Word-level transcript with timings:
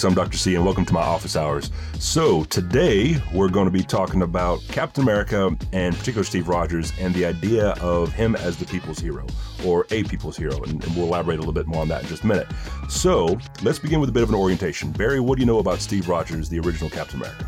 folks. 0.00 0.04
I'm 0.04 0.14
Dr. 0.14 0.38
C, 0.38 0.54
and 0.54 0.64
welcome 0.64 0.86
to 0.86 0.94
my 0.94 1.02
office 1.02 1.36
hours. 1.36 1.70
So, 1.98 2.44
today 2.44 3.20
we're 3.34 3.50
going 3.50 3.66
to 3.66 3.70
be 3.70 3.82
talking 3.82 4.22
about 4.22 4.60
Captain 4.68 5.02
America 5.02 5.54
and 5.72 5.94
particular 5.94 6.24
Steve 6.24 6.48
Rogers 6.48 6.92
and 6.98 7.14
the 7.14 7.26
idea 7.26 7.70
of 7.80 8.12
him 8.12 8.34
as 8.36 8.56
the 8.56 8.64
people's 8.64 8.98
hero 8.98 9.26
or 9.64 9.86
a 9.90 10.04
people's 10.04 10.36
hero. 10.36 10.62
And, 10.62 10.82
and 10.82 10.96
we'll 10.96 11.06
elaborate 11.06 11.36
a 11.36 11.40
little 11.40 11.52
bit 11.52 11.66
more 11.66 11.82
on 11.82 11.88
that 11.88 12.02
in 12.02 12.08
just 12.08 12.24
a 12.24 12.26
minute. 12.26 12.46
So, 12.88 13.38
let's 13.62 13.78
begin 13.78 14.00
with 14.00 14.08
a 14.08 14.12
bit 14.12 14.22
of 14.22 14.30
an 14.30 14.34
orientation. 14.34 14.90
Barry, 14.90 15.20
what 15.20 15.36
do 15.36 15.40
you 15.40 15.46
know 15.46 15.58
about 15.58 15.80
Steve 15.80 16.08
Rogers, 16.08 16.48
the 16.48 16.60
original 16.60 16.88
Captain 16.88 17.20
America? 17.20 17.46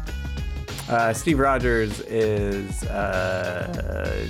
Uh, 0.88 1.12
Steve 1.14 1.38
Rogers 1.38 2.00
is. 2.00 2.84
Uh, 2.84 4.28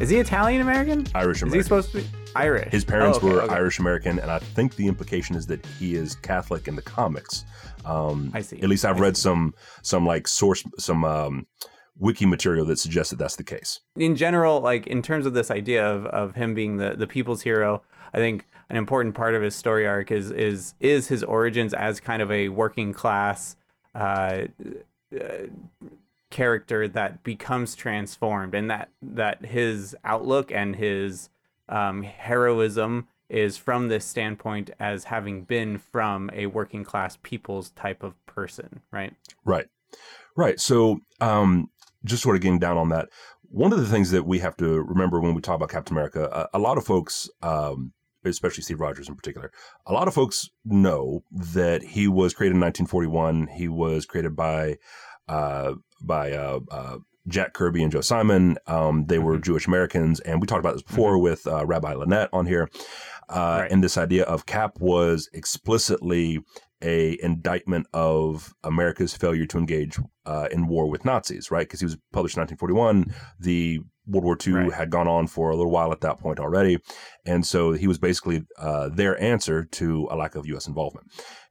is 0.00 0.08
he 0.10 0.18
Italian 0.18 0.60
American? 0.60 1.06
Irish 1.14 1.42
American. 1.42 1.48
Is 1.48 1.54
he 1.54 1.62
supposed 1.62 1.90
to 1.92 1.98
be 1.98 2.06
Irish? 2.36 2.70
His 2.70 2.84
parents 2.84 3.18
Oh, 3.20 3.26
okay, 3.26 3.34
were 3.34 3.42
okay. 3.42 3.54
Irish 3.54 3.78
American, 3.78 4.18
and 4.18 4.30
I 4.30 4.38
think 4.38 4.76
the 4.76 4.86
implication 4.86 5.34
is 5.36 5.46
that 5.48 5.64
he 5.66 5.94
is 5.94 6.14
Catholic 6.16 6.68
in 6.68 6.76
the 6.76 6.82
comics. 6.82 7.44
Um, 7.84 8.30
I 8.34 8.42
see. 8.42 8.60
At 8.60 8.68
least 8.68 8.84
I've 8.84 8.96
I 8.98 9.00
read 9.00 9.16
see. 9.16 9.22
some 9.22 9.54
some 9.82 10.06
like 10.06 10.28
source 10.28 10.62
some 10.78 11.04
um, 11.04 11.46
wiki 11.98 12.26
material 12.26 12.64
that 12.66 12.78
suggests 12.78 13.10
that 13.10 13.18
that's 13.18 13.36
the 13.36 13.44
case. 13.44 13.80
in 13.96 14.14
general, 14.14 14.60
like 14.60 14.86
in 14.86 15.02
terms 15.02 15.26
of 15.26 15.34
this 15.34 15.50
idea 15.50 15.84
of, 15.86 16.06
of 16.06 16.34
him 16.36 16.54
being 16.54 16.76
the, 16.76 16.94
the 16.96 17.06
people's 17.06 17.42
hero, 17.42 17.82
I 18.14 18.18
think 18.18 18.46
an 18.70 18.76
important 18.76 19.14
part 19.14 19.34
of 19.34 19.42
his 19.42 19.56
story 19.56 19.86
arc 19.86 20.10
is 20.12 20.30
is 20.30 20.74
is 20.80 21.08
his 21.08 21.24
origins 21.24 21.74
as 21.74 21.98
kind 22.00 22.22
of 22.22 22.30
a 22.30 22.50
working 22.50 22.92
class 22.92 23.56
uh, 23.94 24.42
uh, 25.18 25.46
character 26.30 26.88
that 26.88 27.22
becomes 27.22 27.74
transformed, 27.74 28.54
and 28.54 28.70
that 28.70 28.90
that 29.02 29.44
his 29.44 29.96
outlook 30.04 30.50
and 30.52 30.76
his 30.76 31.30
um, 31.68 32.02
heroism 32.02 33.08
is 33.28 33.56
from 33.56 33.88
this 33.88 34.04
standpoint 34.04 34.70
as 34.80 35.04
having 35.04 35.42
been 35.42 35.78
from 35.78 36.30
a 36.32 36.46
working 36.46 36.84
class 36.84 37.18
people's 37.22 37.70
type 37.70 38.02
of 38.02 38.14
person, 38.26 38.80
right? 38.90 39.14
Right. 39.44 39.66
Right. 40.36 40.58
So, 40.60 41.00
um, 41.20 41.70
just 42.04 42.22
sort 42.22 42.36
of 42.36 42.42
getting 42.42 42.58
down 42.58 42.78
on 42.78 42.88
that, 42.90 43.08
one 43.50 43.72
of 43.72 43.80
the 43.80 43.86
things 43.86 44.10
that 44.12 44.24
we 44.24 44.38
have 44.38 44.56
to 44.58 44.80
remember 44.82 45.20
when 45.20 45.34
we 45.34 45.40
talk 45.40 45.56
about 45.56 45.70
Captain 45.70 45.94
America, 45.94 46.48
a, 46.52 46.58
a 46.58 46.60
lot 46.60 46.78
of 46.78 46.86
folks, 46.86 47.28
um, 47.42 47.92
especially 48.24 48.62
Steve 48.62 48.80
Rogers 48.80 49.08
in 49.08 49.16
particular, 49.16 49.50
a 49.86 49.92
lot 49.92 50.08
of 50.08 50.14
folks 50.14 50.48
know 50.64 51.22
that 51.30 51.82
he 51.82 52.08
was 52.08 52.34
created 52.34 52.54
in 52.54 52.60
1941. 52.60 53.48
He 53.48 53.68
was 53.68 54.06
created 54.06 54.36
by, 54.36 54.76
uh, 55.28 55.74
by, 56.00 56.32
uh, 56.32 56.60
uh, 56.70 56.98
Jack 57.26 57.52
Kirby 57.52 57.82
and 57.82 57.92
Joe 57.92 58.00
Simon. 58.00 58.56
Um, 58.66 59.04
they 59.06 59.18
were 59.18 59.36
Mhm. 59.36 59.42
Jewish 59.44 59.66
Americans, 59.66 60.18
and 60.20 60.40
we 60.40 60.46
talked 60.46 60.60
about 60.60 60.72
this 60.74 60.82
before 60.82 61.18
with 61.18 61.46
uh, 61.46 61.66
Rabbi 61.66 61.92
Lynette 61.94 62.30
on 62.32 62.46
here. 62.46 62.68
Uh, 63.28 63.58
Right. 63.60 63.70
And 63.70 63.84
this 63.84 63.98
idea 63.98 64.24
of 64.24 64.46
Cap 64.46 64.78
was 64.80 65.28
explicitly 65.34 66.40
a 66.80 67.18
indictment 67.22 67.86
of 67.92 68.54
America's 68.64 69.12
failure 69.14 69.44
to 69.46 69.58
engage 69.58 69.98
uh, 70.24 70.48
in 70.50 70.68
war 70.68 70.88
with 70.88 71.04
Nazis, 71.04 71.50
right? 71.50 71.66
Because 71.66 71.80
he 71.80 71.86
was 71.86 71.96
published 72.12 72.36
in 72.36 72.40
1941. 72.42 73.12
The 73.40 73.80
World 74.06 74.24
War 74.24 74.38
II 74.46 74.52
Right. 74.54 74.72
had 74.72 74.90
gone 74.90 75.08
on 75.08 75.26
for 75.26 75.50
a 75.50 75.56
little 75.56 75.72
while 75.72 75.92
at 75.92 76.00
that 76.02 76.18
point 76.18 76.38
already. 76.38 76.78
And 77.26 77.44
so 77.46 77.72
he 77.72 77.86
was 77.86 77.98
basically 77.98 78.44
uh, 78.58 78.88
their 78.90 79.20
answer 79.20 79.64
to 79.64 80.06
a 80.10 80.16
lack 80.16 80.34
of 80.34 80.46
U.S. 80.46 80.66
involvement. 80.66 81.08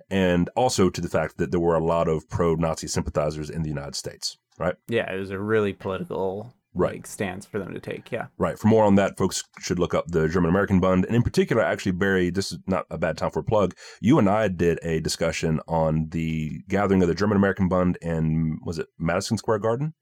And 0.09 0.49
also 0.55 0.89
to 0.89 1.01
the 1.01 1.09
fact 1.09 1.37
that 1.37 1.51
there 1.51 1.59
were 1.59 1.75
a 1.75 1.83
lot 1.83 2.07
of 2.07 2.29
pro 2.29 2.55
Nazi 2.55 2.87
sympathizers 2.87 3.49
in 3.49 3.63
the 3.63 3.69
United 3.69 3.95
States, 3.95 4.37
right? 4.57 4.75
Yeah, 4.87 5.11
it 5.11 5.19
was 5.19 5.31
a 5.31 5.39
really 5.39 5.73
political 5.73 6.53
Right. 6.73 6.93
like 6.93 7.07
stance 7.07 7.45
for 7.45 7.57
them 7.57 7.73
to 7.73 7.79
take. 7.79 8.11
Yeah. 8.11 8.27
Right. 8.37 8.59
For 8.59 8.67
more 8.67 8.83
on 8.83 8.95
that, 8.95 9.17
folks 9.17 9.43
should 9.59 9.79
look 9.79 9.95
up 9.95 10.09
the 10.09 10.29
German 10.29 10.49
American 10.49 10.79
Bund. 10.79 11.05
And 11.05 11.15
in 11.15 11.23
particular, 11.23 11.63
actually, 11.63 11.93
Barry, 11.93 12.29
this 12.29 12.51
is 12.51 12.59
not 12.67 12.85
a 12.91 12.99
bad 12.99 13.17
time 13.17 13.31
for 13.31 13.39
a 13.39 13.43
plug. 13.43 13.73
You 13.99 14.19
and 14.19 14.29
I 14.29 14.47
did 14.47 14.77
a 14.83 14.99
discussion 14.99 15.59
on 15.67 16.09
the 16.09 16.61
gathering 16.67 17.01
of 17.01 17.07
the 17.07 17.15
German 17.15 17.35
American 17.37 17.67
Bund 17.67 17.97
in, 18.01 18.59
was 18.63 18.77
it 18.77 18.87
Madison 18.99 19.37
Square 19.39 19.59
Garden? 19.59 19.95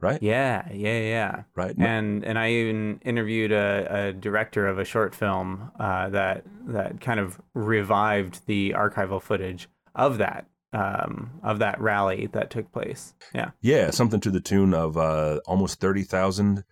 Right? 0.00 0.22
Yeah, 0.22 0.66
yeah, 0.72 1.00
yeah. 1.00 1.42
Right? 1.54 1.74
And 1.76 2.24
and 2.24 2.38
I 2.38 2.50
even 2.52 3.00
interviewed 3.04 3.52
a, 3.52 4.08
a 4.08 4.12
director 4.12 4.66
of 4.66 4.78
a 4.78 4.84
short 4.84 5.14
film 5.14 5.70
uh, 5.78 6.08
that 6.10 6.44
that 6.68 7.00
kind 7.00 7.20
of 7.20 7.40
revived 7.54 8.46
the 8.46 8.74
archival 8.76 9.20
footage 9.20 9.68
of 9.94 10.18
that 10.18 10.46
um, 10.72 11.32
of 11.42 11.58
that 11.58 11.80
rally 11.80 12.28
that 12.32 12.50
took 12.50 12.72
place. 12.72 13.14
Yeah. 13.34 13.50
yeah, 13.60 13.90
something 13.90 14.20
to 14.20 14.30
the 14.30 14.40
tune 14.40 14.74
of 14.74 14.96
uh, 14.96 15.40
almost 15.46 15.80
30,000 15.80 16.64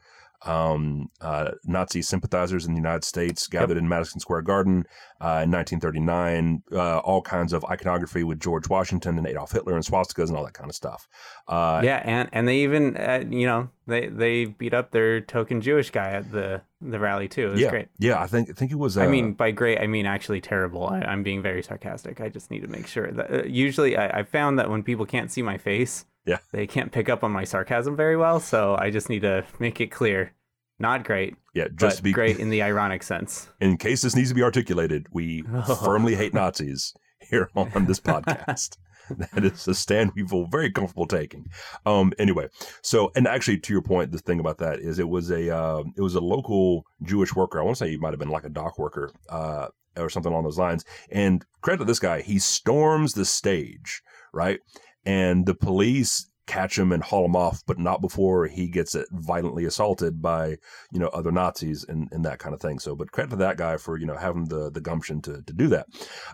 um, 0.43 1.11
uh, 1.21 1.53
Nazi 1.65 2.03
sympathizers 2.03 2.67
in 2.67 2.73
the 2.73 2.79
United 2.79 3.05
States 3.05 3.47
gathered 3.47 3.77
in 3.77 3.89
Madison 3.89 4.21
Square 4.21 4.43
Garden 4.43 4.85
uh, 5.21 5.43
in 5.43 5.51
1939. 5.51 6.63
Uh, 6.73 6.99
all 6.99 7.23
kinds 7.23 7.53
of 7.53 7.65
iconography 7.65 8.23
with 8.23 8.41
George 8.41 8.69
Washington 8.69 9.19
and 9.19 9.27
Adolf 9.27 9.53
Hitler 9.53 9.75
and 9.75 9.85
swastikas 9.85 10.29
and 10.29 10.37
all 10.37 10.45
that 10.45 10.55
kind 10.55 10.71
of 10.71 10.77
stuff. 10.77 11.09
Uh, 11.49 11.81
yeah, 11.83 12.03
and 12.05 12.29
and 12.33 12.47
they 12.47 12.59
even 12.59 12.97
uh, 12.97 13.25
you 13.29 13.47
know 13.47 13.69
they 13.87 14.07
they 14.09 14.45
beat 14.45 14.75
up 14.75 14.91
their 14.91 15.21
token 15.21 15.61
Jewish 15.61 15.91
guy 15.91 16.11
at 16.11 16.31
the 16.31 16.63
the 16.81 16.99
rally 16.99 17.29
too. 17.29 17.49
It 17.49 17.53
was 17.53 17.61
yeah, 17.61 17.71
great. 17.71 17.89
yeah. 17.99 18.21
I 18.21 18.27
think 18.27 18.51
I 18.51 18.53
think 18.53 18.71
it 18.71 18.77
was. 18.79 18.97
Uh, 18.97 19.03
I 19.03 19.07
mean, 19.09 19.33
by 19.33 19.51
great, 19.51 19.79
I 19.81 19.87
mean 19.87 20.07
actually 20.07 20.41
terrible. 20.41 20.87
I, 20.87 21.01
I'm 21.01 21.23
being 21.23 21.43
very 21.43 21.63
sarcastic. 21.63 22.21
I 22.21 22.29
just 22.29 22.51
need 22.51 22.61
to 22.61 22.69
make 22.69 22.87
sure 22.87 23.11
that 23.11 23.31
uh, 23.33 23.43
usually 23.45 23.97
I, 23.97 24.21
I 24.21 24.23
found 24.23 24.59
that 24.59 24.71
when 24.71 24.83
people 24.83 25.07
can't 25.07 25.31
see 25.31 25.43
my 25.43 25.59
face, 25.59 26.05
Yeah. 26.27 26.39
they 26.53 26.67
can't 26.67 26.93
pick 26.93 27.09
up 27.09 27.25
on 27.25 27.33
my 27.33 27.45
sarcasm 27.45 27.97
very 27.97 28.17
well. 28.17 28.39
So 28.41 28.77
I 28.79 28.91
just 28.91 29.09
need 29.09 29.23
to 29.23 29.45
make 29.59 29.81
it 29.81 29.89
clear. 29.91 30.33
Not 30.81 31.03
great, 31.03 31.35
yeah, 31.55 31.65
but 31.65 31.77
just 31.77 31.97
to 31.97 32.03
be 32.05 32.13
great 32.13 32.39
in 32.39 32.51
the 32.51 32.63
ironic 32.63 33.03
sense. 33.03 33.49
in 33.61 33.77
case 33.79 34.03
this 34.03 34.15
needs 34.15 34.29
to 34.29 34.35
be 34.37 34.45
articulated, 34.45 35.09
we 35.11 35.43
Oh. 35.53 35.75
firmly 35.85 36.15
hate 36.15 36.33
Nazis 36.33 36.95
here 37.21 37.51
on 37.57 37.87
this 37.87 37.99
podcast. 37.99 38.77
that 39.33 39.45
is 39.45 39.67
a 39.69 39.75
stand 39.75 40.13
we 40.15 40.27
feel 40.27 40.47
very 40.47 40.71
comfortable 40.71 41.07
taking. 41.07 41.47
Um, 41.87 42.13
anyway, 42.19 42.49
so 42.83 43.11
and 43.17 43.27
actually 43.27 43.59
to 43.59 43.73
your 43.73 43.83
point, 43.83 44.13
the 44.13 44.19
thing 44.19 44.41
about 44.41 44.59
that 44.59 44.81
is 44.81 44.99
it 44.99 45.09
was 45.09 45.31
a 45.31 45.55
uh, 45.55 45.83
it 45.97 46.01
was 46.01 46.15
a 46.15 46.21
local 46.21 46.85
Jewish 47.03 47.35
worker. 47.35 47.61
I 47.61 47.65
want 47.65 47.77
to 47.77 47.85
say 47.85 47.91
he 47.91 47.97
might 47.99 48.11
have 48.13 48.19
been 48.19 48.31
like 48.31 48.45
a 48.45 48.51
dock 48.51 48.79
worker 48.79 49.11
uh, 49.29 49.69
or 49.97 50.09
something 50.11 50.33
along 50.33 50.45
those 50.45 50.59
lines. 50.59 50.85
And 51.11 51.45
credit 51.61 51.79
to 51.79 51.85
this 51.85 51.99
guy, 51.99 52.21
he 52.23 52.39
storms 52.39 53.15
the 53.15 53.25
stage 53.25 54.03
right, 54.33 54.61
and 55.05 55.47
the 55.47 55.55
police 55.55 56.31
catch 56.47 56.79
him 56.79 56.93
and 56.93 57.03
haul 57.03 57.27
him 57.27 57.37
off, 57.37 57.63
but 57.67 57.79
not 57.79 58.01
before 58.01 58.47
he 58.47 58.69
gets 58.69 58.95
it 58.95 59.07
violently 59.13 59.67
assaulted 59.67 60.23
by 60.23 60.57
you 60.91 60.99
know 60.99 61.09
other 61.09 61.31
Nazis 61.31 61.85
and, 61.89 62.09
and 62.11 62.25
that 62.25 62.39
kind 62.39 62.55
of 62.55 62.61
thing. 62.61 62.79
So, 62.79 62.97
but 62.97 63.13
credit 63.13 63.31
to 63.31 63.37
that 63.37 63.59
guy 63.59 63.77
for 63.77 63.99
you 63.99 64.07
know 64.07 64.17
having 64.17 64.47
the 64.47 64.71
the 64.71 64.81
gumption 64.81 65.21
to 65.23 65.43
to 65.43 65.53
do 65.53 65.69
that. 65.69 65.87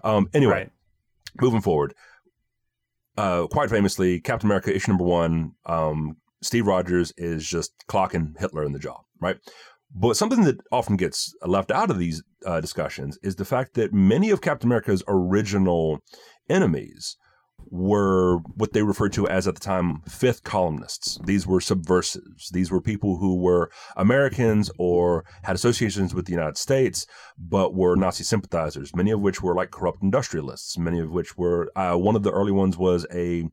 Um, 0.04 0.28
anyway, 0.32 0.52
Right. 0.52 0.70
moving 1.40 1.60
forward, 1.60 1.94
uh, 3.16 3.46
quite 3.46 3.70
famously, 3.70 4.20
Captain 4.20 4.48
America 4.48 4.74
issue 4.74 4.90
number 4.90 5.04
one, 5.04 5.52
um, 5.66 6.16
Steve 6.42 6.66
Rogers 6.66 7.12
is 7.16 7.46
just 7.46 7.72
clocking 7.88 8.38
Hitler 8.38 8.64
in 8.64 8.72
the 8.72 8.78
jaw, 8.78 9.00
right? 9.20 9.36
But 9.94 10.16
something 10.16 10.42
that 10.44 10.60
often 10.72 10.96
gets 10.96 11.34
left 11.42 11.70
out 11.70 11.90
of 11.90 11.98
these 11.98 12.22
uh, 12.44 12.60
discussions 12.60 13.18
is 13.22 13.36
the 13.36 13.44
fact 13.44 13.74
that 13.74 13.94
many 13.94 14.30
of 14.30 14.40
Captain 14.40 14.68
America's 14.68 15.04
original 15.06 16.00
enemies 16.48 17.16
were 17.70 18.38
what 18.56 18.72
they 18.72 18.82
referred 18.82 19.12
to 19.12 19.28
as 19.28 19.48
at 19.48 19.54
the 19.54 19.60
time 19.60 20.00
fifth 20.08 20.44
columnists. 20.44 21.18
These 21.24 21.46
were 21.46 21.60
subversives. 21.60 22.50
These 22.50 22.70
were 22.70 22.80
people 22.80 23.16
who 23.16 23.36
were 23.36 23.70
Americans 23.96 24.70
or 24.78 25.24
had 25.42 25.54
associations 25.54 26.14
with 26.14 26.26
the 26.26 26.32
United 26.32 26.56
States, 26.56 27.06
but 27.38 27.74
were 27.74 27.96
Nazi 27.96 28.24
sympathizers, 28.24 28.94
many 28.94 29.10
of 29.10 29.20
which 29.20 29.42
were 29.42 29.54
like 29.54 29.70
corrupt 29.70 30.02
industrialists, 30.02 30.78
many 30.78 31.00
of 31.00 31.10
which 31.10 31.36
were, 31.36 31.70
uh, 31.76 31.94
one 31.96 32.16
of 32.16 32.22
the 32.22 32.30
early 32.30 32.52
ones 32.52 32.76
was 32.76 33.06
a, 33.12 33.48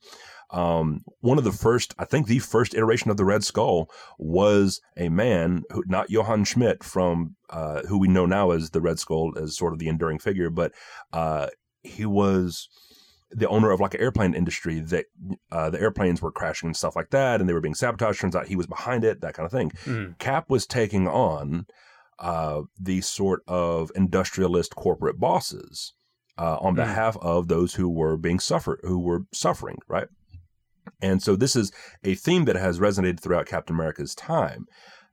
um, 0.52 1.02
one 1.22 1.38
of 1.38 1.44
the 1.44 1.52
first, 1.52 1.94
I 1.98 2.06
think 2.06 2.28
the 2.28 2.40
first 2.40 2.74
iteration 2.74 3.10
of 3.10 3.18
the 3.18 3.26
Red 3.26 3.44
Skull 3.44 3.90
was 4.20 4.82
a 4.98 5.10
man 5.10 5.64
who, 5.72 5.84
not 5.88 6.10
Johann 6.10 6.44
Schmidt 6.44 6.84
from, 6.84 7.36
uh, 7.50 7.82
who 7.84 7.98
we 7.98 8.08
know 8.10 8.26
now 8.26 8.52
as 8.52 8.72
the 8.72 8.82
Red 8.82 9.00
Skull 9.00 9.34
as 9.38 9.58
sort 9.58 9.74
of 9.74 9.80
the 9.80 9.88
enduring 9.88 10.20
figure, 10.20 10.50
but, 10.50 10.74
uh, 11.14 11.48
he 11.84 12.06
was, 12.06 12.68
the 13.32 13.48
owner 13.48 13.72
of 13.72 13.80
like 13.80 13.94
an 13.94 14.02
airplane 14.02 14.34
industry 14.34 14.80
that 14.80 15.06
uh, 15.52 15.70
the 15.70 15.80
airplanes 15.80 16.22
were 16.22 16.32
crashing 16.32 16.68
and 16.68 16.76
stuff 16.78 16.96
like 16.96 17.10
that, 17.12 17.40
and 17.40 17.50
they 17.50 17.54
were 17.54 17.62
being 17.62 17.76
sabotaged. 17.76 18.20
Turns 18.20 18.36
out 18.36 18.48
he 18.48 18.56
was 18.56 18.68
behind 18.68 19.04
it, 19.04 19.22
that 19.22 19.34
kind 19.34 19.46
of 19.46 19.52
thing. 19.52 19.72
Mm. 19.86 20.18
Cap 20.20 20.50
was 20.50 20.66
taking 20.68 21.08
on 21.08 21.66
uh, 22.20 22.62
these 22.80 23.08
sort 23.08 23.42
of 23.48 23.92
industrialist 23.96 24.76
corporate 24.76 25.20
bosses 25.20 25.94
uh, 26.38 26.58
on 26.62 26.74
Mm. 26.74 26.78
behalf 26.78 27.18
of 27.22 27.48
those 27.48 27.76
who 27.76 27.90
were 27.90 28.18
being 28.18 28.40
suffer 28.40 28.80
who 28.84 29.00
were 29.00 29.22
suffering, 29.34 29.78
right? 29.88 30.08
And 31.02 31.22
so 31.22 31.36
this 31.36 31.56
is 31.56 31.72
a 32.04 32.16
theme 32.16 32.46
that 32.46 32.56
has 32.56 32.80
resonated 32.80 33.20
throughout 33.20 33.46
Captain 33.48 33.76
America's 33.76 34.14
time. 34.16 34.66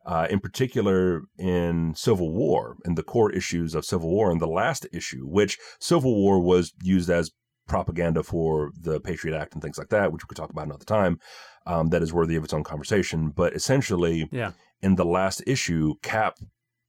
Uh, 0.06 0.26
in 0.30 0.40
particular, 0.40 1.22
in 1.38 1.94
Civil 1.94 2.32
War, 2.32 2.76
in 2.86 2.94
the 2.94 3.02
core 3.02 3.30
issues 3.30 3.74
of 3.74 3.84
Civil 3.84 4.08
War, 4.08 4.30
in 4.30 4.38
the 4.38 4.46
last 4.46 4.86
issue, 4.90 5.26
which 5.26 5.58
Civil 5.80 6.14
War 6.14 6.40
was 6.40 6.72
used 6.82 7.10
as 7.10 7.30
propaganda 7.68 8.22
for 8.22 8.72
the 8.80 9.00
Patriot 9.00 9.36
Act 9.38 9.52
and 9.54 9.62
things 9.62 9.78
like 9.78 9.90
that, 9.90 10.12
which 10.12 10.24
we 10.24 10.28
could 10.28 10.36
talk 10.36 10.50
about 10.50 10.66
another 10.66 10.84
time. 10.84 11.18
Um, 11.66 11.88
that 11.90 12.02
is 12.02 12.12
worthy 12.12 12.34
of 12.36 12.44
its 12.44 12.54
own 12.54 12.64
conversation. 12.64 13.28
But 13.30 13.54
essentially, 13.54 14.28
Yeah. 14.32 14.52
in 14.80 14.94
the 14.96 15.04
last 15.04 15.42
issue, 15.46 15.94
Cap 16.02 16.38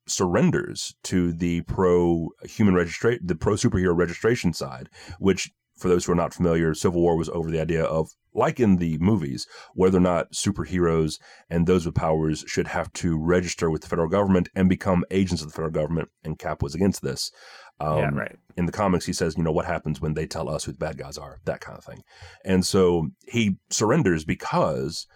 surrenders 0.08 0.96
to 1.04 1.34
the 1.34 1.62
pro 1.62 2.30
human 2.44 2.74
registration, 2.76 3.26
the 3.26 3.36
pro 3.36 3.54
superhero 3.54 3.96
registration 3.96 4.54
side, 4.54 4.90
which 5.20 5.52
for 5.78 5.88
those 5.88 6.04
who 6.06 6.12
are 6.12 6.16
not 6.16 6.34
familiar, 6.34 6.74
Civil 6.74 7.02
War 7.02 7.16
was 7.16 7.30
over 7.30 7.50
the 7.50 7.62
idea 7.62 7.84
of, 7.84 8.10
like 8.34 8.60
in 8.60 8.78
the 8.78 8.98
movies, 8.98 9.48
whether 9.76 9.98
or 9.98 10.02
not 10.02 10.34
superheroes 10.34 11.20
and 11.50 11.66
those 11.68 11.86
with 11.86 11.96
powers 11.96 12.44
should 12.48 12.68
have 12.68 12.92
to 12.94 13.18
register 13.18 13.70
with 13.70 13.82
the 13.84 13.88
federal 13.88 14.10
government 14.10 14.50
and 14.54 14.68
become 14.68 15.06
agents 15.10 15.42
of 15.42 15.48
the 15.48 15.54
federal 15.54 15.72
government. 15.72 16.10
And 16.24 16.38
Cap 16.38 16.62
was 16.62 16.76
against 16.76 17.02
this. 17.02 17.32
Um, 17.80 17.98
yeah, 17.98 18.10
right. 18.14 18.36
In 18.58 18.66
the 18.66 18.72
comics, 18.72 19.06
he 19.06 19.14
says, 19.14 19.38
you 19.38 19.44
know, 19.44 19.52
what 19.52 19.66
happens 19.66 20.02
when 20.02 20.14
they 20.14 20.28
tell 20.28 20.50
us 20.50 20.66
who 20.66 20.72
the 20.72 20.78
bad 20.78 20.98
guys 20.98 21.18
are, 21.18 21.40
that 21.46 21.62
kind 21.62 21.78
of 21.78 21.84
thing. 21.84 22.04
And 22.44 22.66
so 22.66 23.10
he 23.28 23.58
surrenders 23.70 24.26
because 24.26 25.08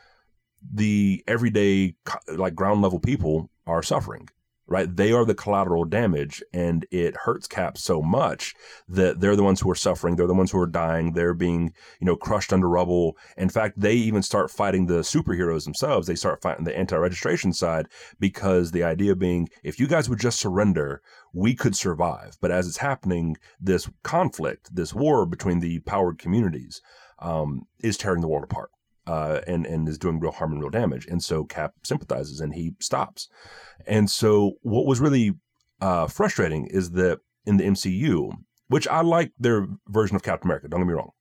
the 0.74 1.24
everyday, 1.28 1.96
like 2.28 2.56
ground 2.56 2.82
level 2.82 3.00
people 3.00 3.50
are 3.68 3.84
suffering 3.84 4.30
right? 4.68 4.96
They 4.96 5.12
are 5.12 5.26
the 5.26 5.36
collateral 5.36 5.86
damage, 5.86 6.42
and 6.54 6.86
it 6.92 7.16
hurts 7.16 7.48
Cap 7.48 7.78
so 7.78 8.02
much 8.02 8.54
that 8.88 9.20
they're 9.20 9.36
the 9.36 9.44
ones 9.44 9.62
who 9.62 9.70
are 9.70 9.76
suffering. 9.76 10.16
They're 10.16 10.28
the 10.28 10.34
ones 10.34 10.52
who 10.52 10.60
are 10.60 10.68
dying. 10.68 11.14
They're 11.14 11.34
being, 11.34 11.74
you 12.00 12.06
know, 12.06 12.16
crushed 12.16 12.54
under 12.54 12.70
rubble. 12.70 13.18
In 13.38 13.50
fact, 13.50 13.80
they 13.80 13.94
even 13.94 14.22
start 14.22 14.52
fighting 14.52 14.86
the 14.86 15.00
superheroes 15.00 15.66
themselves. 15.66 16.08
They 16.08 16.16
start 16.16 16.42
fighting 16.42 16.66
the 16.66 16.78
anti-registration 16.78 17.54
side 17.54 17.88
because 18.20 18.72
the 18.72 18.84
idea 18.84 19.16
being, 19.16 19.50
if 19.64 19.80
you 19.80 19.88
guys 19.88 20.10
would 20.10 20.20
just 20.20 20.40
surrender, 20.40 21.02
we 21.34 21.56
could 21.56 21.76
survive. 21.76 22.38
But 22.40 22.52
as 22.52 22.68
it's 22.68 22.78
happening, 22.78 23.38
this 23.60 23.90
conflict, 24.04 24.74
this 24.74 24.94
war 24.94 25.26
between 25.26 25.60
the 25.60 25.80
powered 25.80 26.20
communities, 26.20 26.82
um, 27.20 27.64
is 27.80 27.98
tearing 27.98 28.22
the 28.22 28.28
world 28.28 28.44
apart 28.44 28.70
uh, 29.08 29.42
and 29.48 29.66
and 29.66 29.88
is 29.88 29.98
doing 29.98 30.20
real 30.20 30.32
harm 30.32 30.54
and 30.54 30.62
real 30.62 30.70
damage. 30.70 31.06
And 31.08 31.24
so 31.24 31.44
Cap 31.44 31.74
sympathizes 31.84 32.40
and 32.40 32.54
he 32.54 32.74
stops. 32.80 33.28
And 33.86 34.10
so 34.10 34.54
what 34.62 34.86
was 34.86 35.00
really 35.00 35.34
uh, 35.82 36.08
frustrating 36.08 36.68
is 36.68 36.92
that 36.92 37.20
in 37.46 37.58
the 37.58 37.66
MCU, 37.66 38.32
which 38.68 38.88
I 38.88 39.02
like 39.02 39.32
their 39.38 39.68
version 39.88 40.16
of 40.16 40.24
Captain 40.24 40.48
America. 40.48 40.68
Don't 40.68 40.82
get 40.82 40.88
me 40.88 40.94
wrong, 40.94 41.12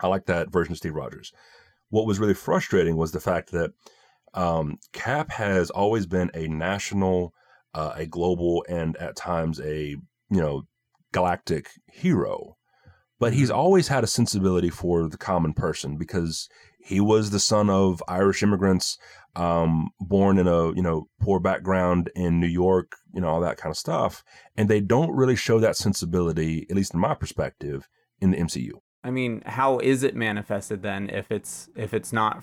I 0.00 0.08
like 0.08 0.26
that 0.26 0.52
version 0.52 0.72
of 0.72 0.78
Steve 0.78 0.94
Rogers. 0.94 1.32
What 1.90 2.06
was 2.06 2.18
really 2.18 2.34
frustrating 2.34 2.96
was 2.96 3.12
the 3.12 3.20
fact 3.20 3.50
that 3.52 3.72
um, 4.34 4.78
Cap 4.92 5.30
has 5.30 5.70
always 5.70 6.06
been 6.06 6.30
a 6.34 6.46
national, 6.48 7.32
uh, 7.72 7.92
a 7.96 8.04
global, 8.04 8.64
and 8.68 8.96
at 8.98 9.16
times 9.16 9.58
a 9.60 9.96
you 10.30 10.40
know 10.40 10.64
galactic 11.12 11.70
hero 11.86 12.58
but 13.18 13.32
he's 13.32 13.48
mm-hmm. 13.48 13.58
always 13.58 13.88
had 13.88 14.04
a 14.04 14.08
sensibility 14.08 14.70
for 14.70 15.08
the 15.08 15.18
common 15.18 15.52
person 15.52 15.96
because 15.96 16.48
he 16.88 17.00
was 17.00 17.30
the 17.30 17.38
son 17.38 17.68
of 17.68 18.02
Irish 18.08 18.42
immigrants, 18.42 18.96
um, 19.36 19.90
born 20.00 20.38
in 20.38 20.48
a 20.48 20.68
you 20.74 20.82
know 20.82 21.08
poor 21.20 21.38
background 21.38 22.10
in 22.14 22.40
New 22.40 22.46
York, 22.46 22.96
you 23.12 23.20
know 23.20 23.28
all 23.28 23.40
that 23.40 23.58
kind 23.58 23.70
of 23.70 23.76
stuff, 23.76 24.24
and 24.56 24.70
they 24.70 24.80
don't 24.80 25.14
really 25.14 25.36
show 25.36 25.60
that 25.60 25.76
sensibility, 25.76 26.66
at 26.70 26.76
least 26.76 26.94
in 26.94 27.00
my 27.00 27.14
perspective, 27.14 27.88
in 28.20 28.30
the 28.30 28.38
MCU. 28.38 28.70
I 29.04 29.10
mean, 29.10 29.42
how 29.44 29.78
is 29.78 30.02
it 30.02 30.16
manifested 30.16 30.82
then 30.82 31.10
if 31.10 31.30
it's 31.30 31.68
if 31.76 31.92
it's 31.92 32.12
not 32.12 32.42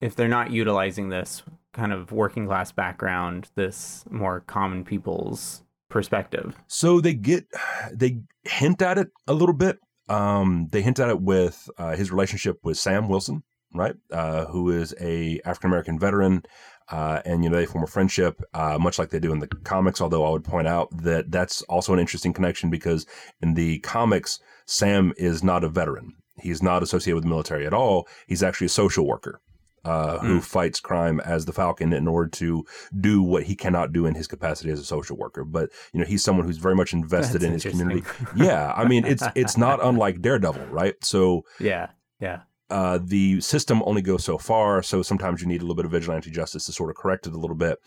if 0.00 0.14
they're 0.14 0.28
not 0.28 0.52
utilizing 0.52 1.08
this 1.08 1.42
kind 1.72 1.92
of 1.92 2.12
working 2.12 2.46
class 2.46 2.70
background, 2.70 3.50
this 3.56 4.04
more 4.10 4.40
common 4.40 4.84
people's 4.84 5.64
perspective? 5.88 6.56
So 6.68 7.00
they 7.00 7.14
get 7.14 7.46
they 7.92 8.20
hint 8.44 8.80
at 8.80 8.96
it 8.98 9.08
a 9.26 9.34
little 9.34 9.54
bit. 9.54 9.80
Um, 10.08 10.68
they 10.70 10.82
hint 10.82 11.00
at 11.00 11.08
it 11.08 11.20
with 11.20 11.68
uh, 11.78 11.96
his 11.96 12.12
relationship 12.12 12.58
with 12.62 12.78
Sam 12.78 13.08
Wilson, 13.08 13.42
right? 13.74 13.94
Uh, 14.10 14.46
who 14.46 14.70
is 14.70 14.94
a 15.00 15.40
African 15.44 15.68
American 15.70 15.98
veteran, 15.98 16.44
uh, 16.90 17.22
and 17.24 17.42
you 17.42 17.50
know 17.50 17.56
they 17.56 17.66
form 17.66 17.84
a 17.84 17.88
friendship, 17.88 18.42
uh, 18.54 18.78
much 18.78 18.98
like 18.98 19.10
they 19.10 19.18
do 19.18 19.32
in 19.32 19.38
the 19.38 19.48
comics. 19.48 20.00
Although 20.00 20.24
I 20.24 20.30
would 20.30 20.44
point 20.44 20.68
out 20.68 20.88
that 21.02 21.30
that's 21.30 21.62
also 21.62 21.92
an 21.92 21.98
interesting 21.98 22.32
connection 22.32 22.70
because 22.70 23.06
in 23.40 23.54
the 23.54 23.78
comics, 23.80 24.40
Sam 24.66 25.12
is 25.16 25.42
not 25.42 25.64
a 25.64 25.68
veteran. 25.68 26.14
He's 26.40 26.62
not 26.62 26.82
associated 26.82 27.16
with 27.16 27.24
the 27.24 27.30
military 27.30 27.66
at 27.66 27.74
all. 27.74 28.08
He's 28.26 28.42
actually 28.42 28.66
a 28.66 28.70
social 28.70 29.06
worker. 29.06 29.40
Uh, 29.84 30.20
who 30.20 30.38
mm. 30.38 30.44
fights 30.44 30.78
crime 30.78 31.18
as 31.24 31.44
the 31.44 31.52
Falcon 31.52 31.92
in 31.92 32.06
order 32.06 32.30
to 32.30 32.64
do 33.00 33.20
what 33.20 33.42
he 33.42 33.56
cannot 33.56 33.92
do 33.92 34.06
in 34.06 34.14
his 34.14 34.28
capacity 34.28 34.70
as 34.70 34.78
a 34.78 34.84
social 34.84 35.16
worker. 35.16 35.42
But 35.44 35.70
you 35.92 35.98
know, 35.98 36.06
he's 36.06 36.22
someone 36.22 36.46
who's 36.46 36.58
very 36.58 36.76
much 36.76 36.92
invested 36.92 37.40
That's 37.40 37.44
in 37.46 37.52
his 37.54 37.64
community. 37.64 38.04
yeah, 38.36 38.72
I 38.76 38.86
mean, 38.86 39.04
it's 39.04 39.24
it's 39.34 39.56
not 39.56 39.84
unlike 39.84 40.22
Daredevil, 40.22 40.66
right? 40.66 40.94
So 41.02 41.44
yeah, 41.58 41.88
yeah. 42.20 42.42
Uh, 42.72 42.98
the 43.04 43.38
system 43.42 43.82
only 43.84 44.00
goes 44.00 44.24
so 44.24 44.38
far, 44.38 44.82
so 44.82 45.02
sometimes 45.02 45.42
you 45.42 45.46
need 45.46 45.60
a 45.60 45.64
little 45.64 45.76
bit 45.76 45.84
of 45.84 45.90
vigilante 45.90 46.30
justice 46.30 46.64
to 46.64 46.72
sort 46.72 46.88
of 46.88 46.96
correct 46.96 47.26
it 47.26 47.34
a 47.34 47.38
little 47.38 47.54
bit. 47.54 47.78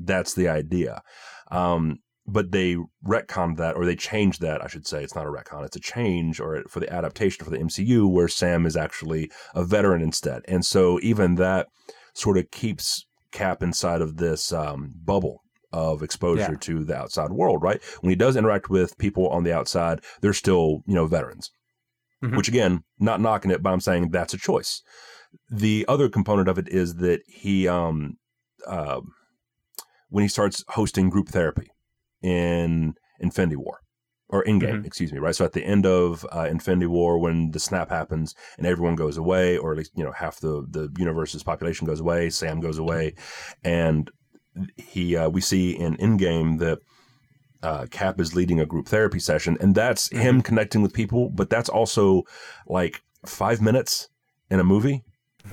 That's 0.00 0.34
the 0.34 0.48
idea. 0.48 1.00
Um, 1.52 1.98
but 2.26 2.50
they 2.50 2.76
retconned 3.06 3.56
that, 3.58 3.76
or 3.76 3.86
they 3.86 3.94
changed 3.94 4.40
that, 4.40 4.60
I 4.60 4.66
should 4.66 4.84
say. 4.84 5.04
It's 5.04 5.14
not 5.14 5.26
a 5.26 5.30
retcon, 5.30 5.64
it's 5.64 5.76
a 5.76 5.80
change, 5.80 6.40
or 6.40 6.64
for 6.68 6.80
the 6.80 6.92
adaptation 6.92 7.44
for 7.44 7.52
the 7.52 7.58
MCU, 7.58 8.10
where 8.10 8.26
Sam 8.26 8.66
is 8.66 8.76
actually 8.76 9.30
a 9.54 9.64
veteran 9.64 10.02
instead. 10.02 10.42
And 10.48 10.66
so 10.66 10.98
even 11.02 11.36
that 11.36 11.68
sort 12.12 12.36
of 12.36 12.50
keeps 12.50 13.06
Cap 13.30 13.62
inside 13.62 14.02
of 14.02 14.16
this 14.16 14.52
um, 14.52 14.92
bubble 15.04 15.40
of 15.72 16.02
exposure 16.02 16.52
yeah. 16.52 16.58
to 16.58 16.84
the 16.84 16.96
outside 16.96 17.30
world, 17.30 17.62
right? 17.62 17.80
When 18.00 18.10
he 18.10 18.16
does 18.16 18.34
interact 18.34 18.68
with 18.68 18.98
people 18.98 19.28
on 19.28 19.44
the 19.44 19.54
outside, 19.54 20.00
they're 20.20 20.32
still, 20.32 20.82
you 20.86 20.94
know, 20.94 21.06
veterans 21.06 21.50
mm-hmm. 22.22 22.36
which 22.36 22.48
again, 22.48 22.84
not 22.98 23.20
knocking 23.20 23.50
it, 23.50 23.62
but 23.62 23.72
I'm 23.72 23.80
saying 23.80 24.10
that's 24.10 24.34
a 24.34 24.38
choice. 24.38 24.82
The 25.50 25.84
other 25.88 26.08
component 26.08 26.48
of 26.48 26.58
it 26.58 26.68
is 26.68 26.96
that 26.96 27.20
he, 27.26 27.66
um, 27.66 28.18
uh, 28.66 29.00
when 30.08 30.22
he 30.22 30.28
starts 30.28 30.64
hosting 30.68 31.08
group 31.08 31.28
therapy 31.28 31.70
in 32.22 32.94
Infinity 33.18 33.56
War 33.56 33.80
or 34.28 34.44
Endgame, 34.44 34.74
mm-hmm. 34.74 34.84
excuse 34.84 35.12
me, 35.12 35.18
right? 35.18 35.34
So 35.34 35.44
at 35.44 35.52
the 35.52 35.64
end 35.64 35.86
of 35.86 36.26
uh, 36.34 36.48
Infinity 36.50 36.86
War, 36.86 37.18
when 37.18 37.50
the 37.50 37.60
snap 37.60 37.90
happens 37.90 38.34
and 38.58 38.66
everyone 38.66 38.94
goes 38.94 39.16
away, 39.16 39.56
or 39.56 39.72
at 39.72 39.78
least 39.78 39.92
you 39.94 40.04
know 40.04 40.12
half 40.12 40.40
the 40.40 40.66
the 40.68 40.90
universe's 40.98 41.42
population 41.42 41.86
goes 41.86 42.00
away, 42.00 42.30
Sam 42.30 42.60
goes 42.60 42.78
away, 42.78 43.14
and 43.64 44.10
he 44.76 45.16
uh, 45.16 45.28
we 45.28 45.40
see 45.40 45.72
in 45.72 45.96
Endgame 45.96 46.58
that 46.58 46.78
uh, 47.62 47.86
Cap 47.90 48.20
is 48.20 48.34
leading 48.34 48.60
a 48.60 48.66
group 48.66 48.86
therapy 48.86 49.18
session, 49.18 49.56
and 49.60 49.74
that's 49.74 50.08
mm-hmm. 50.08 50.22
him 50.22 50.42
connecting 50.42 50.82
with 50.82 50.92
people. 50.92 51.30
But 51.30 51.50
that's 51.50 51.68
also 51.68 52.22
like 52.66 53.02
five 53.26 53.60
minutes 53.60 54.08
in 54.50 54.60
a 54.60 54.64
movie, 54.64 55.04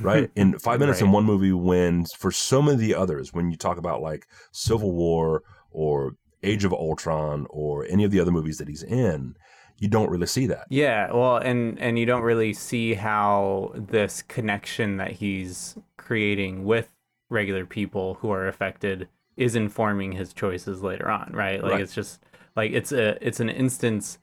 right? 0.02 0.30
in 0.36 0.58
five 0.60 0.80
minutes 0.80 1.02
right. 1.02 1.08
in 1.08 1.12
one 1.12 1.26
movie, 1.26 1.54
when 1.54 2.06
for 2.18 2.32
so 2.32 2.62
many 2.62 2.74
of 2.76 2.80
the 2.80 2.96
others, 2.96 3.34
when 3.34 3.52
you 3.52 3.58
talk 3.58 3.78
about 3.78 4.02
like 4.02 4.28
Civil 4.52 4.92
War 4.92 5.44
or 5.72 6.14
Age 6.44 6.64
of 6.64 6.74
Ultron 6.74 7.46
or 7.50 7.86
any 7.86 8.04
of 8.04 8.12
the 8.12 8.20
other 8.20 8.32
movies 8.32 8.58
that 8.58 8.68
he's 8.68 8.84
in, 8.84 9.36
you 9.78 9.88
don't 9.88 10.10
really 10.10 10.28
see 10.28 10.48
that. 10.48 10.66
Yeah, 10.70 11.12
well, 11.12 11.38
and 11.38 11.80
and 11.80 11.98
you 11.98 12.06
don't 12.06 12.24
really 12.24 12.54
see 12.54 12.94
how 12.94 13.72
this 13.76 14.22
connection 14.22 14.98
that 14.98 15.14
he's 15.14 15.78
creating 15.98 16.66
with 16.66 16.90
regular 17.30 17.66
people 17.66 18.16
who 18.16 18.32
are 18.32 18.48
affected 18.48 19.08
is 19.40 19.56
informing 19.56 20.12
his 20.12 20.34
choices 20.34 20.84
later 20.84 21.10
on, 21.10 21.32
right? 21.34 21.64
Like 21.64 21.72
right. 21.72 21.82
it's 21.82 21.96
just 21.96 22.22
like 22.56 22.72
it's 22.72 22.92
a 22.92 23.18
it's 23.26 23.40
an 23.40 23.50
instance 23.50 24.20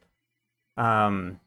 um 0.77 1.41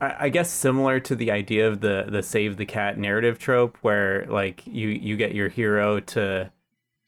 I, 0.00 0.16
I 0.20 0.28
guess 0.28 0.48
similar 0.48 1.00
to 1.00 1.16
the 1.16 1.32
idea 1.32 1.68
of 1.68 1.80
the 1.80 2.06
the 2.08 2.22
save 2.22 2.56
the 2.56 2.66
cat 2.66 2.96
narrative 2.96 3.38
trope 3.38 3.76
where 3.82 4.26
like 4.26 4.62
you 4.66 4.88
you 4.88 5.16
get 5.16 5.34
your 5.34 5.48
hero 5.48 5.98
to 6.00 6.52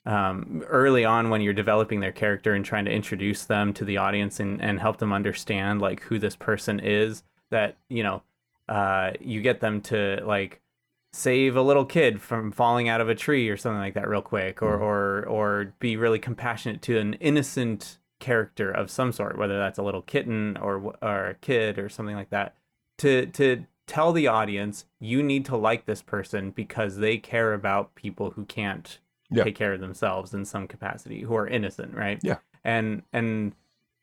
um, 0.06 0.62
early 0.68 1.04
on 1.04 1.30
when 1.30 1.40
you're 1.40 1.52
developing 1.52 1.98
their 1.98 2.12
character 2.12 2.54
and 2.54 2.64
trying 2.64 2.84
to 2.84 2.92
introduce 2.92 3.44
them 3.44 3.72
to 3.72 3.84
the 3.84 3.96
audience 3.96 4.38
and, 4.38 4.62
and 4.62 4.78
help 4.78 4.98
them 4.98 5.12
understand 5.12 5.80
like 5.80 6.00
who 6.02 6.20
this 6.20 6.36
person 6.36 6.78
is 6.78 7.24
that 7.50 7.76
you 7.88 8.02
know 8.02 8.22
uh, 8.68 9.12
you 9.20 9.40
get 9.40 9.60
them 9.60 9.80
to 9.80 10.20
like 10.24 10.60
save 11.16 11.56
a 11.56 11.62
little 11.62 11.86
kid 11.86 12.20
from 12.20 12.52
falling 12.52 12.90
out 12.90 13.00
of 13.00 13.08
a 13.08 13.14
tree 13.14 13.48
or 13.48 13.56
something 13.56 13.80
like 13.80 13.94
that 13.94 14.06
real 14.06 14.20
quick 14.20 14.62
or 14.62 14.78
mm. 14.78 14.82
or 14.82 15.26
or 15.26 15.72
be 15.80 15.96
really 15.96 16.18
compassionate 16.18 16.82
to 16.82 16.98
an 16.98 17.14
innocent 17.14 17.96
character 18.20 18.70
of 18.70 18.90
some 18.90 19.10
sort 19.12 19.38
whether 19.38 19.56
that's 19.56 19.78
a 19.78 19.82
little 19.82 20.02
kitten 20.02 20.58
or 20.58 20.94
or 21.00 21.28
a 21.28 21.34
kid 21.36 21.78
or 21.78 21.88
something 21.88 22.14
like 22.14 22.28
that 22.28 22.54
to 22.98 23.24
to 23.26 23.64
tell 23.86 24.12
the 24.12 24.26
audience 24.26 24.84
you 25.00 25.22
need 25.22 25.46
to 25.46 25.56
like 25.56 25.86
this 25.86 26.02
person 26.02 26.50
because 26.50 26.98
they 26.98 27.16
care 27.16 27.54
about 27.54 27.94
people 27.94 28.32
who 28.32 28.44
can't 28.44 28.98
yeah. 29.30 29.42
take 29.42 29.54
care 29.54 29.72
of 29.72 29.80
themselves 29.80 30.34
in 30.34 30.44
some 30.44 30.68
capacity 30.68 31.22
who 31.22 31.34
are 31.34 31.48
innocent 31.48 31.94
right 31.94 32.20
yeah 32.22 32.36
and 32.62 33.02
and 33.14 33.54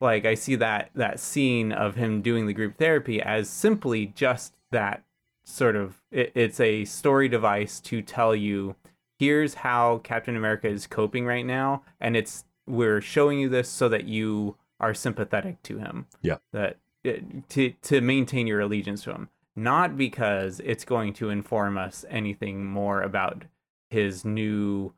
like 0.01 0.25
i 0.25 0.33
see 0.33 0.55
that 0.55 0.89
that 0.95 1.19
scene 1.19 1.71
of 1.71 1.93
him 1.95 2.23
doing 2.23 2.47
the 2.47 2.53
group 2.53 2.75
therapy 2.77 3.21
as 3.21 3.47
simply 3.47 4.07
just 4.07 4.55
that 4.71 5.03
sort 5.43 5.75
of 5.75 6.01
it, 6.11 6.31
it's 6.35 6.59
a 6.59 6.85
story 6.85 7.27
device 7.27 7.79
to 7.81 8.01
tell 8.01 8.35
you 8.35 8.75
here's 9.19 9.55
how 9.55 9.99
Captain 10.03 10.35
America 10.35 10.67
is 10.67 10.87
coping 10.87 11.25
right 11.25 11.45
now 11.45 11.83
and 11.99 12.15
it's 12.17 12.45
we're 12.65 13.01
showing 13.01 13.39
you 13.39 13.49
this 13.49 13.67
so 13.69 13.89
that 13.89 14.05
you 14.05 14.55
are 14.79 14.93
sympathetic 14.93 15.61
to 15.63 15.77
him. 15.79 16.05
Yeah. 16.21 16.37
That 16.51 16.77
to 17.49 17.71
to 17.71 18.01
maintain 18.01 18.47
your 18.47 18.61
allegiance 18.61 19.03
to 19.03 19.11
him, 19.11 19.29
not 19.55 19.97
because 19.97 20.61
it's 20.63 20.85
going 20.85 21.13
to 21.13 21.29
inform 21.29 21.77
us 21.77 22.05
anything 22.09 22.65
more 22.65 23.01
about 23.01 23.43
his 23.89 24.23
new 24.23 24.93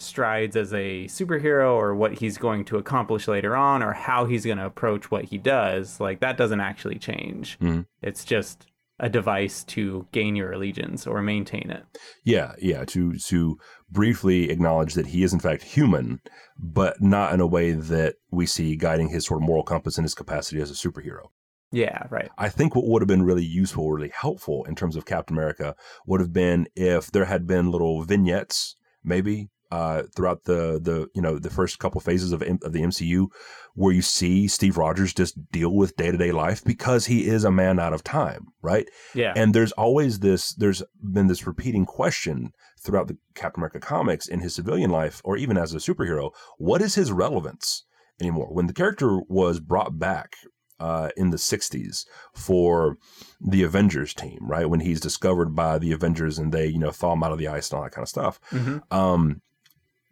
strides 0.00 0.56
as 0.56 0.72
a 0.72 1.04
superhero 1.04 1.74
or 1.74 1.94
what 1.94 2.18
he's 2.18 2.36
going 2.36 2.64
to 2.64 2.76
accomplish 2.76 3.28
later 3.28 3.54
on 3.54 3.82
or 3.82 3.92
how 3.92 4.24
he's 4.24 4.44
going 4.44 4.58
to 4.58 4.66
approach 4.66 5.10
what 5.10 5.26
he 5.26 5.38
does, 5.38 6.00
like 6.00 6.18
that 6.20 6.36
doesn't 6.36 6.60
actually 6.60 6.98
change. 6.98 7.58
Mhm. 7.60 7.86
It's 8.00 8.24
just 8.24 8.66
a 9.02 9.08
device 9.08 9.64
to 9.64 10.06
gain 10.12 10.36
your 10.36 10.52
allegiance 10.52 11.06
or 11.06 11.20
maintain 11.20 11.70
it. 11.70 11.84
Yeah, 12.24 12.52
yeah. 12.58 12.84
To 12.86 13.18
to 13.18 13.58
briefly 13.90 14.48
acknowledge 14.48 14.94
that 14.94 15.08
he 15.08 15.24
is 15.24 15.34
in 15.34 15.40
fact 15.40 15.64
human, 15.64 16.20
but 16.56 17.02
not 17.02 17.34
in 17.34 17.40
a 17.40 17.46
way 17.46 17.72
that 17.72 18.14
we 18.30 18.46
see 18.46 18.76
guiding 18.76 19.08
his 19.08 19.26
sort 19.26 19.42
of 19.42 19.46
moral 19.46 19.64
compass 19.64 19.98
and 19.98 20.04
his 20.04 20.14
capacity 20.14 20.62
as 20.62 20.70
a 20.70 20.74
superhero. 20.74 21.26
Yeah, 21.72 22.06
right. 22.10 22.30
I 22.38 22.48
think 22.48 22.76
what 22.76 22.86
would 22.86 23.02
have 23.02 23.08
been 23.08 23.24
really 23.24 23.44
useful, 23.44 23.90
really 23.90 24.12
helpful 24.14 24.64
in 24.64 24.76
terms 24.76 24.94
of 24.94 25.04
Captain 25.04 25.36
America 25.36 25.74
would 26.06 26.20
have 26.20 26.32
been 26.32 26.68
if 26.76 27.10
there 27.10 27.24
had 27.24 27.46
been 27.46 27.70
little 27.70 28.02
vignettes, 28.02 28.76
maybe 29.02 29.48
uh, 29.72 30.02
throughout 30.14 30.44
the 30.44 30.78
the 30.80 31.08
you 31.14 31.22
know 31.22 31.38
the 31.38 31.48
first 31.50 31.78
couple 31.78 32.00
phases 32.00 32.30
of 32.32 32.42
M- 32.42 32.58
of 32.62 32.72
the 32.72 32.82
MCU, 32.82 33.28
where 33.74 33.92
you 33.94 34.02
see 34.02 34.46
Steve 34.46 34.76
Rogers 34.76 35.14
just 35.14 35.50
deal 35.50 35.74
with 35.74 35.96
day 35.96 36.10
to 36.10 36.18
day 36.18 36.30
life 36.30 36.62
because 36.62 37.06
he 37.06 37.26
is 37.26 37.42
a 37.44 37.50
man 37.50 37.78
out 37.78 37.94
of 37.94 38.04
time, 38.04 38.48
right? 38.60 38.86
Yeah. 39.14 39.32
And 39.34 39.54
there's 39.54 39.72
always 39.72 40.18
this, 40.18 40.52
there's 40.54 40.82
been 41.02 41.26
this 41.28 41.46
repeating 41.46 41.86
question 41.86 42.52
throughout 42.78 43.08
the 43.08 43.16
Captain 43.34 43.60
America 43.60 43.80
comics 43.80 44.28
in 44.28 44.40
his 44.40 44.54
civilian 44.54 44.90
life, 44.90 45.22
or 45.24 45.36
even 45.38 45.56
as 45.56 45.72
a 45.74 45.78
superhero. 45.78 46.32
What 46.58 46.82
is 46.82 46.94
his 46.94 47.10
relevance 47.10 47.84
anymore? 48.20 48.52
When 48.52 48.66
the 48.66 48.74
character 48.74 49.20
was 49.26 49.58
brought 49.58 49.98
back 49.98 50.36
uh, 50.80 51.08
in 51.16 51.30
the 51.30 51.36
60s 51.38 52.04
for 52.34 52.98
the 53.40 53.62
Avengers 53.62 54.12
team, 54.12 54.40
right? 54.42 54.68
When 54.68 54.80
he's 54.80 55.00
discovered 55.00 55.54
by 55.54 55.78
the 55.78 55.92
Avengers 55.92 56.38
and 56.38 56.52
they, 56.52 56.66
you 56.66 56.78
know, 56.78 56.90
thaw 56.90 57.12
him 57.14 57.22
out 57.22 57.32
of 57.32 57.38
the 57.38 57.48
ice 57.48 57.70
and 57.70 57.78
all 57.78 57.84
that 57.84 57.92
kind 57.92 58.02
of 58.02 58.08
stuff. 58.08 58.40
Mhm. 58.50 58.82
Um, 58.92 59.40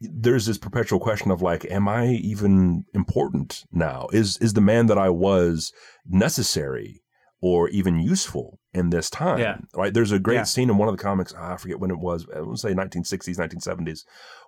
there's 0.01 0.47
this 0.47 0.59
perpetual 0.59 0.99
question 1.01 1.31
of 1.31 1.43
like, 1.43 1.65
am 1.71 1.87
I 1.89 2.07
even 2.09 2.85
important 2.95 3.65
now? 3.73 4.09
Is 4.13 4.37
is 4.39 4.55
the 4.55 4.61
man 4.61 4.87
that 4.87 4.99
I 4.99 5.11
was 5.11 5.73
necessary 6.07 7.03
or 7.43 7.69
even 7.71 7.99
useful 8.01 8.59
in 8.75 8.91
this 8.91 9.09
time? 9.11 9.39
Yeah. 9.39 9.59
Right. 9.75 9.93
There's 9.95 10.13
a 10.13 10.19
great 10.19 10.37
Yeah. 10.37 10.43
scene 10.45 10.71
in 10.71 10.77
one 10.79 10.89
of 10.89 10.97
the 10.97 11.03
comics. 11.03 11.35
I 11.35 11.57
forget 11.57 11.81
when 11.81 11.91
it 11.91 11.99
was. 11.99 12.27
I 12.35 12.41
would 12.41 12.59
say 12.59 12.73
1960s, 12.75 13.39
1970s, 13.39 14.01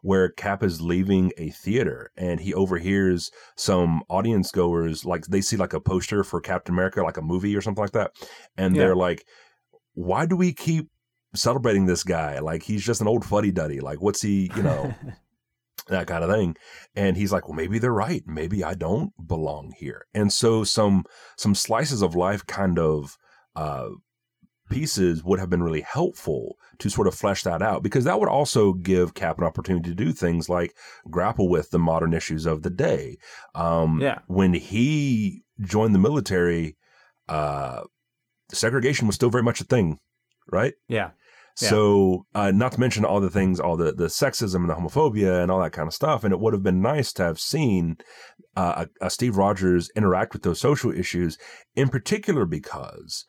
where 0.03 0.31
Cap 0.31 0.63
is 0.63 0.81
leaving 0.81 1.33
a 1.39 1.51
theater 1.51 2.11
and 2.17 2.41
he 2.41 2.53
overhears 2.55 3.31
some 3.57 4.03
audience 4.09 4.51
goers 4.53 5.05
like 5.05 5.27
they 5.27 5.41
see 5.41 5.57
like 5.57 5.73
a 5.73 5.81
poster 5.81 6.23
for 6.25 6.41
Captain 6.41 6.75
America, 6.75 7.03
like 7.03 7.17
a 7.17 7.23
movie 7.23 7.57
or 7.57 7.61
something 7.61 7.83
like 7.83 7.93
that, 7.93 8.11
and 8.57 8.75
Yeah. 8.77 8.83
they're 8.83 8.97
like, 8.97 9.25
"Why 9.95 10.25
do 10.27 10.37
we 10.37 10.53
keep?" 10.55 10.89
celebrating 11.35 11.87
this 11.87 12.05
guy 12.05 12.41
like 12.41 12.63
he's 12.63 12.85
just 12.85 13.01
an 13.01 13.09
old 13.09 13.25
fuddy-duddy 13.25 13.81
like 13.81 14.03
what's 14.03 14.21
he 14.21 14.53
you 14.55 14.63
know 14.63 14.95
that 15.89 16.07
kind 16.07 16.23
of 16.25 16.31
thing 16.31 16.57
and 16.95 17.17
he's 17.17 17.33
like 17.33 17.49
well 17.49 17.57
maybe 17.57 17.79
they're 17.79 17.93
right 17.93 18.23
maybe 18.27 18.63
i 18.63 18.73
don't 18.75 19.11
belong 19.27 19.73
here 19.79 20.07
and 20.15 20.33
so 20.33 20.63
some 20.65 21.05
some 21.37 21.55
slices 21.55 22.03
of 22.03 22.15
life 22.15 22.47
kind 22.47 22.79
of 22.79 23.17
uh 23.57 23.89
pieces 24.71 25.23
would 25.23 25.39
have 25.39 25.51
been 25.51 25.63
really 25.63 25.83
helpful 25.83 26.57
to 26.79 26.89
sort 26.89 27.07
of 27.07 27.15
flesh 27.15 27.43
that 27.43 27.61
out 27.61 27.83
because 27.83 28.05
that 28.05 28.19
would 28.19 28.29
also 28.29 28.73
give 28.73 29.13
cap 29.13 29.39
an 29.39 29.45
opportunity 29.45 29.91
to 29.91 29.95
do 29.95 30.13
things 30.13 30.49
like 30.49 30.75
grapple 31.11 31.49
with 31.49 31.71
the 31.71 31.79
modern 31.79 32.15
issues 32.15 32.47
of 32.47 32.63
the 32.63 32.71
day 32.71 33.17
um 33.55 34.01
Yeah. 34.01 34.21
when 34.29 34.55
he 34.55 35.43
joined 35.61 35.95
the 35.95 35.99
military 35.99 36.77
uh 37.29 37.83
segregation 38.53 39.07
was 39.07 39.17
still 39.17 39.31
very 39.31 39.43
much 39.43 39.61
a 39.61 39.65
thing 39.65 39.99
right 40.51 40.75
yeah. 40.89 41.11
Yeah. 41.61 41.69
so, 41.69 42.27
uh, 42.35 42.51
not 42.51 42.73
to 42.73 42.81
mention 42.81 43.05
all 43.05 43.21
the 43.21 43.31
things, 43.31 43.61
all 43.61 43.77
the, 43.77 43.93
the 43.93 44.07
sexism 44.07 44.57
and 44.57 44.71
the 44.71 44.75
homophobia 44.75 45.43
and 45.43 45.51
all 45.51 45.61
that 45.61 45.73
kind 45.73 45.87
of 45.87 45.95
stuff. 45.95 46.25
And 46.25 46.33
it 46.33 46.41
would 46.41 46.55
have 46.55 46.63
been 46.63 46.81
nice 46.81 47.13
to 47.15 47.23
have 47.25 47.39
seen 47.39 47.97
uh, 48.57 48.87
a, 49.01 49.07
a 49.07 49.11
Steve 49.11 49.37
Rogers 49.37 49.91
interact 49.97 50.33
with 50.33 50.43
those 50.43 50.61
social 50.61 50.93
issues, 50.93 51.37
in 51.77 51.89
particular 51.89 52.45
because 52.47 53.25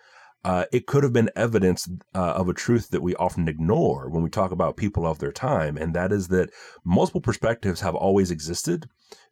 uh, 0.46 0.66
it 0.74 0.88
could 0.88 1.04
have 1.04 1.14
been 1.14 1.30
evidence 1.36 1.90
uh, 2.14 2.34
of 2.34 2.50
a 2.50 2.54
truth 2.54 2.90
that 2.90 3.02
we 3.02 3.16
often 3.16 3.48
ignore 3.48 4.10
when 4.10 4.24
we 4.24 4.30
talk 4.30 4.52
about 4.52 4.76
people 4.78 5.06
of 5.08 5.20
their 5.20 5.32
time. 5.32 5.78
And 5.78 5.94
that 5.94 6.12
is 6.12 6.28
that 6.30 6.50
multiple 6.84 7.22
perspectives 7.22 7.82
have 7.82 7.96
always 7.96 8.30
existed 8.32 8.88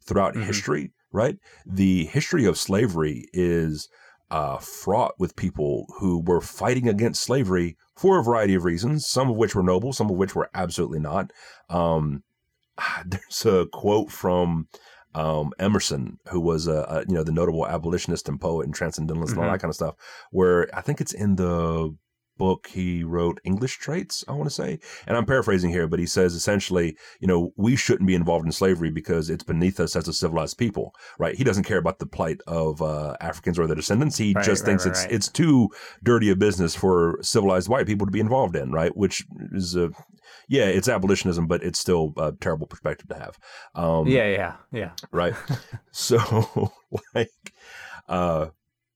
throughout 0.05 0.35
Mhm. 0.35 0.45
history, 0.45 0.91
right? 1.11 1.37
The 1.65 2.05
history 2.05 2.45
of 2.45 2.57
slavery 2.57 3.27
is 3.33 3.89
uh, 4.31 4.57
fraught 4.57 5.13
with 5.19 5.35
people 5.35 5.85
who 5.99 6.19
were 6.19 6.41
fighting 6.41 6.87
against 6.87 7.21
slavery 7.21 7.77
for 7.95 8.17
a 8.17 8.23
variety 8.23 8.55
of 8.55 8.63
reasons, 8.63 9.05
some 9.05 9.29
of 9.29 9.35
which 9.35 9.53
were 9.53 9.61
noble, 9.61 9.93
some 9.93 10.09
of 10.09 10.15
which 10.15 10.33
were 10.33 10.49
absolutely 10.53 10.99
not. 10.99 11.31
Um, 11.69 12.23
there's 13.05 13.45
a 13.45 13.67
quote 13.71 14.11
from 14.11 14.67
um, 15.13 15.51
Emerson, 15.59 16.17
who 16.29 16.39
was 16.39 16.67
a, 16.67 16.85
a 16.89 16.99
you 17.07 17.13
know 17.13 17.23
the 17.23 17.31
notable 17.33 17.67
abolitionist 17.67 18.29
and 18.29 18.39
poet 18.39 18.65
and 18.65 18.73
transcendentalist 18.73 19.33
and 19.33 19.41
all 19.41 19.49
Mhm. 19.49 19.53
that 19.53 19.61
kind 19.61 19.69
of 19.69 19.75
stuff, 19.75 19.95
where 20.31 20.69
I 20.73 20.81
think 20.81 21.01
it's 21.01 21.13
in 21.13 21.35
the 21.35 21.93
book 22.41 22.67
he 22.73 23.03
wrote 23.03 23.39
English 23.43 23.77
Traits, 23.77 24.25
I 24.27 24.31
want 24.31 24.49
to 24.49 24.55
say. 24.63 24.79
And 25.05 25.15
I'm 25.15 25.27
paraphrasing 25.27 25.69
here, 25.69 25.87
but 25.87 25.99
he 25.99 26.07
says 26.07 26.33
essentially, 26.33 26.97
you 27.19 27.27
know, 27.27 27.53
we 27.55 27.75
shouldn't 27.75 28.07
be 28.07 28.15
involved 28.15 28.47
in 28.47 28.51
slavery 28.51 28.89
because 28.89 29.29
it's 29.29 29.43
beneath 29.43 29.79
us 29.79 29.95
as 29.95 30.07
a 30.07 30.13
civilized 30.13 30.57
people, 30.57 30.95
right? 31.19 31.35
He 31.35 31.43
doesn't 31.43 31.65
care 31.65 31.77
about 31.77 31.99
the 31.99 32.07
plight 32.07 32.41
of 32.47 32.81
uh, 32.81 33.15
Africans 33.21 33.59
or 33.59 33.67
their 33.67 33.75
descendants. 33.75 34.17
He 34.17 34.33
Right, 34.33 34.43
just 34.43 34.63
right, 34.63 34.69
thinks 34.69 34.85
right, 34.87 34.95
it's 34.95 35.13
it's 35.15 35.29
too 35.29 35.69
dirty 36.01 36.31
a 36.31 36.35
business 36.35 36.73
for 36.75 37.19
civilized 37.21 37.69
white 37.69 37.85
people 37.85 38.07
to 38.07 38.11
be 38.11 38.19
involved 38.19 38.55
in, 38.55 38.71
right? 38.71 38.95
Which 38.97 39.23
is 39.51 39.75
a 39.75 39.91
yeah, 40.47 40.65
it's 40.65 40.89
abolitionism, 40.89 41.47
but 41.47 41.63
it's 41.63 41.79
still 41.79 42.13
a 42.17 42.31
terrible 42.31 42.67
perspective 42.67 43.07
to 43.09 43.15
have. 43.15 43.39
Um, 43.75 44.07
yeah, 44.07 44.27
yeah, 44.27 44.55
yeah. 44.71 44.91
right? 45.11 45.35
so, 45.91 46.17
like, 47.15 47.31
uh, 48.09 48.47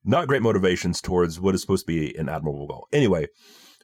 not 0.05 0.27
great 0.27 0.41
motivations 0.41 1.01
towards 1.01 1.39
what 1.39 1.55
is 1.55 1.61
supposed 1.61 1.85
to 1.87 1.93
be 1.93 2.15
an 2.17 2.29
admirable 2.29 2.67
goal. 2.67 2.87
Anyway, 2.93 3.27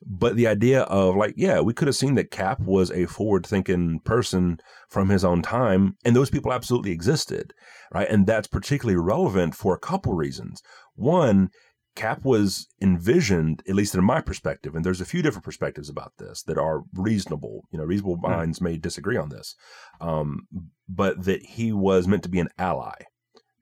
but 0.05 0.35
the 0.35 0.47
idea 0.47 0.81
of 0.83 1.15
like, 1.15 1.33
yeah, 1.37 1.59
we 1.59 1.73
could 1.73 1.87
have 1.87 1.95
seen 1.95 2.15
that 2.15 2.31
Cap 2.31 2.59
was 2.61 2.91
a 2.91 3.05
forward 3.05 3.45
thinking 3.45 3.99
person 4.03 4.59
from 4.89 5.09
his 5.09 5.23
own 5.23 5.41
time, 5.41 5.95
and 6.03 6.15
those 6.15 6.29
people 6.29 6.51
absolutely 6.53 6.91
existed, 6.91 7.53
right? 7.93 8.09
And 8.09 8.25
that's 8.25 8.47
particularly 8.47 8.99
relevant 8.99 9.55
for 9.55 9.75
a 9.75 9.79
couple 9.79 10.13
reasons. 10.13 10.61
One, 10.95 11.49
Cap 11.95 12.23
was 12.23 12.67
envisioned, 12.81 13.61
at 13.67 13.75
least 13.75 13.93
in 13.93 14.03
my 14.03 14.21
perspective, 14.21 14.75
and 14.75 14.85
there's 14.85 15.01
a 15.01 15.05
few 15.05 15.21
different 15.21 15.43
perspectives 15.43 15.89
about 15.89 16.13
this 16.17 16.41
that 16.43 16.57
are 16.57 16.83
reasonable. 16.93 17.65
You 17.71 17.79
know, 17.79 17.83
reasonable 17.85 18.17
minds 18.17 18.61
may 18.61 18.77
disagree 18.77 19.17
on 19.17 19.29
this, 19.29 19.55
um, 19.99 20.47
but 20.87 21.25
that 21.25 21.43
he 21.43 21.71
was 21.73 22.07
meant 22.07 22.23
to 22.23 22.29
be 22.29 22.39
an 22.39 22.49
ally 22.57 22.95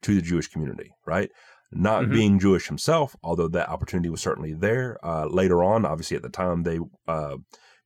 to 0.04 0.16
the 0.16 0.22
Jewish 0.22 0.48
community, 0.48 0.92
right? 1.06 1.32
Not 1.72 2.06
Mhm. 2.06 2.12
being 2.12 2.40
Jewish 2.40 2.68
himself, 2.68 3.16
although 3.24 3.48
that 3.50 3.70
opportunity 3.70 4.10
was 4.10 4.22
certainly 4.22 4.54
there. 4.54 4.98
Uh, 5.06 5.26
later 5.28 5.64
on, 5.64 5.86
obviously, 5.86 6.18
at 6.18 6.24
the 6.24 6.30
time, 6.30 6.64
they 6.64 6.80
uh, 7.08 7.38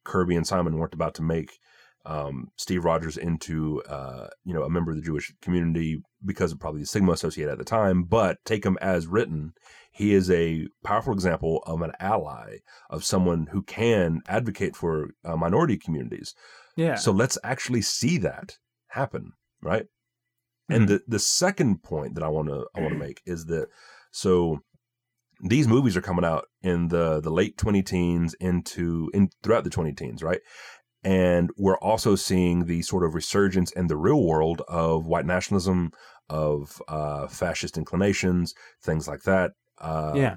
Kirby 0.06 0.36
and 0.36 0.48
Simon 0.48 0.78
weren't 0.78 0.94
about 0.94 1.16
to 1.16 1.22
make 1.22 1.60
um, 2.06 2.50
Steve 2.58 2.84
Rogers 2.84 3.16
into 3.16 3.82
uh, 3.84 4.28
you 4.44 4.54
know 4.54 4.64
a 4.64 4.70
member 4.70 4.92
of 4.92 4.98
the 4.98 5.04
Jewish 5.04 5.34
community 5.42 6.02
because 6.26 6.52
of 6.52 6.60
probably 6.60 6.82
the 6.82 6.86
stigma 6.88 7.14
associated 7.14 7.52
at 7.54 7.58
the 7.58 7.64
time. 7.64 8.04
But 8.04 8.40
take 8.46 8.66
him 8.66 8.78
as 8.82 9.08
written, 9.08 9.54
he 9.92 10.14
is 10.14 10.30
a 10.30 10.68
powerful 10.84 11.14
example 11.14 11.64
of 11.66 11.82
an 11.82 11.94
ally 12.02 12.58
of 12.90 13.06
someone 13.06 13.48
who 13.52 13.64
can 13.64 14.22
advocate 14.28 14.76
for 14.76 15.12
uh, 15.24 15.38
minority 15.38 15.78
communities. 15.78 16.34
Yeah. 16.76 16.96
So 16.96 17.12
let's 17.14 17.38
actually 17.44 17.82
see 17.84 18.18
that 18.18 18.58
happen, 18.90 19.32
right? 19.62 19.86
And 20.70 20.88
the 20.88 21.02
the 21.08 21.20
second 21.20 21.84
point 21.84 22.16
that 22.16 22.24
I 22.24 22.30
want 22.30 22.48
to 22.48 22.66
I 22.76 22.82
want 22.82 22.94
to 22.94 23.00
make 23.00 23.22
is 23.26 23.46
that 23.46 23.68
so 24.12 24.60
these 25.42 25.68
movies 25.68 25.98
are 25.98 26.02
coming 26.02 26.26
out 26.26 26.46
in 26.62 26.88
the 26.88 27.20
the 27.20 27.30
late 27.30 27.58
20 27.58 27.84
teens 27.84 28.34
into 28.40 29.12
in 29.14 29.30
throughout 29.42 29.64
the 29.64 29.70
20 29.70 29.94
teens, 29.94 30.24
right? 30.24 30.40
And 31.04 31.50
we're 31.58 31.78
also 31.80 32.16
seeing 32.16 32.66
the 32.66 32.82
sort 32.82 33.04
of 33.04 33.14
resurgence 33.14 33.72
in 33.72 33.88
the 33.88 33.98
real 33.98 34.24
world 34.24 34.62
of 34.70 35.06
white 35.06 35.26
nationalism, 35.26 35.92
of 36.30 36.82
uh, 36.88 37.28
fascist 37.28 37.78
inclinations, 37.78 38.54
things 38.82 39.06
like 39.06 39.24
that. 39.24 39.52
Uh, 39.80 40.14
yeah. 40.16 40.36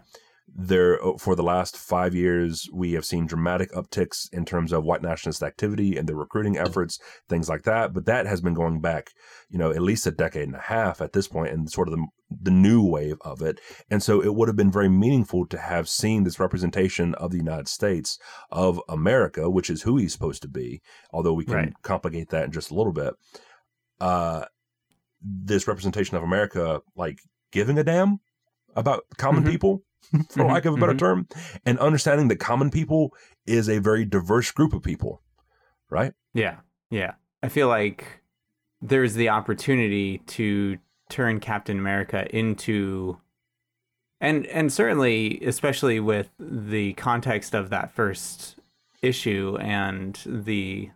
There 0.49 0.99
for 1.19 1.35
the 1.35 1.43
last 1.43 1.77
five 1.77 2.15
years 2.15 2.69
we 2.73 2.93
have 2.93 3.05
seen 3.05 3.27
dramatic 3.27 3.71
upticks 3.73 4.33
in 4.33 4.45
terms 4.45 4.73
of 4.73 4.85
white 4.85 5.03
nationalist 5.03 5.43
activity 5.43 5.97
and 5.97 6.09
their 6.09 6.17
recruiting 6.17 6.57
efforts 6.57 6.99
things 7.29 7.49
like 7.49 7.65
that 7.65 7.93
but 7.93 8.07
that 8.07 8.27
has 8.27 8.41
been 8.41 8.55
going 8.55 8.81
back 8.81 9.11
you 9.51 9.59
know 9.59 9.71
at 9.71 9.83
least 9.83 10.07
a 10.07 10.11
decade 10.11 10.45
and 10.47 10.55
a 10.55 10.61
half 10.61 11.01
at 11.01 11.13
this 11.13 11.27
point 11.27 11.53
and 11.53 11.69
sort 11.71 11.89
of 11.89 11.95
the, 11.95 12.07
the 12.43 12.51
new 12.51 12.81
wave 12.83 13.17
of 13.23 13.43
it 13.43 13.61
and 13.91 14.03
so 14.05 14.23
it 14.23 14.35
would 14.35 14.49
have 14.49 14.57
been 14.57 14.71
very 14.71 14.89
meaningful 14.89 15.45
to 15.47 15.59
have 15.59 15.89
seen 15.89 16.23
this 16.23 16.39
representation 16.39 17.13
of 17.17 17.33
the 17.33 17.39
united 17.39 17.67
states 17.69 18.17
of 18.53 18.81
america 18.89 19.51
which 19.51 19.69
is 19.69 19.83
who 19.83 19.97
he's 19.97 20.13
supposed 20.13 20.43
to 20.43 20.49
be 20.49 20.81
although 21.13 21.35
we 21.35 21.45
can 21.45 21.55
Right. 21.55 21.73
complicate 21.83 22.31
that 22.31 22.45
in 22.45 22.53
just 22.53 22.71
a 22.71 22.75
little 22.75 22.93
bit 22.93 23.15
uh 24.01 24.45
this 25.21 25.67
representation 25.67 26.17
of 26.17 26.23
america 26.23 26.81
like 26.95 27.19
giving 27.51 27.79
a 27.79 27.85
damn 27.85 28.19
about 28.77 29.03
common 29.19 29.43
Mhm. 29.43 29.51
people 29.51 29.83
for 30.31 30.45
lack 30.45 30.65
of 30.65 30.75
a 30.75 30.77
better 30.77 30.95
mhm. 30.95 30.99
term, 30.99 31.29
and 31.65 31.79
understanding 31.79 32.29
that 32.29 32.37
common 32.37 32.71
people 32.71 33.15
is 33.47 33.69
a 33.69 33.79
very 33.79 34.05
diverse 34.05 34.51
group 34.51 34.73
of 34.73 34.83
people, 34.83 35.23
right? 35.91 36.13
Yeah, 36.35 36.59
yeah. 36.91 37.15
I 37.43 37.49
feel 37.49 37.69
like 37.69 38.23
there's 38.81 39.15
the 39.15 39.29
opportunity 39.29 40.19
to 40.27 40.79
turn 41.09 41.41
Captain 41.41 41.79
America 41.79 42.27
into 42.37 43.19
and 44.21 44.47
and 44.47 44.73
certainly 44.73 45.41
especially 45.45 46.01
with 46.01 46.31
the 46.39 46.95
context 46.95 47.55
of 47.55 47.71
that 47.71 47.93
first 47.93 48.57
issue 49.03 49.57
and 49.61 50.21
the 50.27 50.91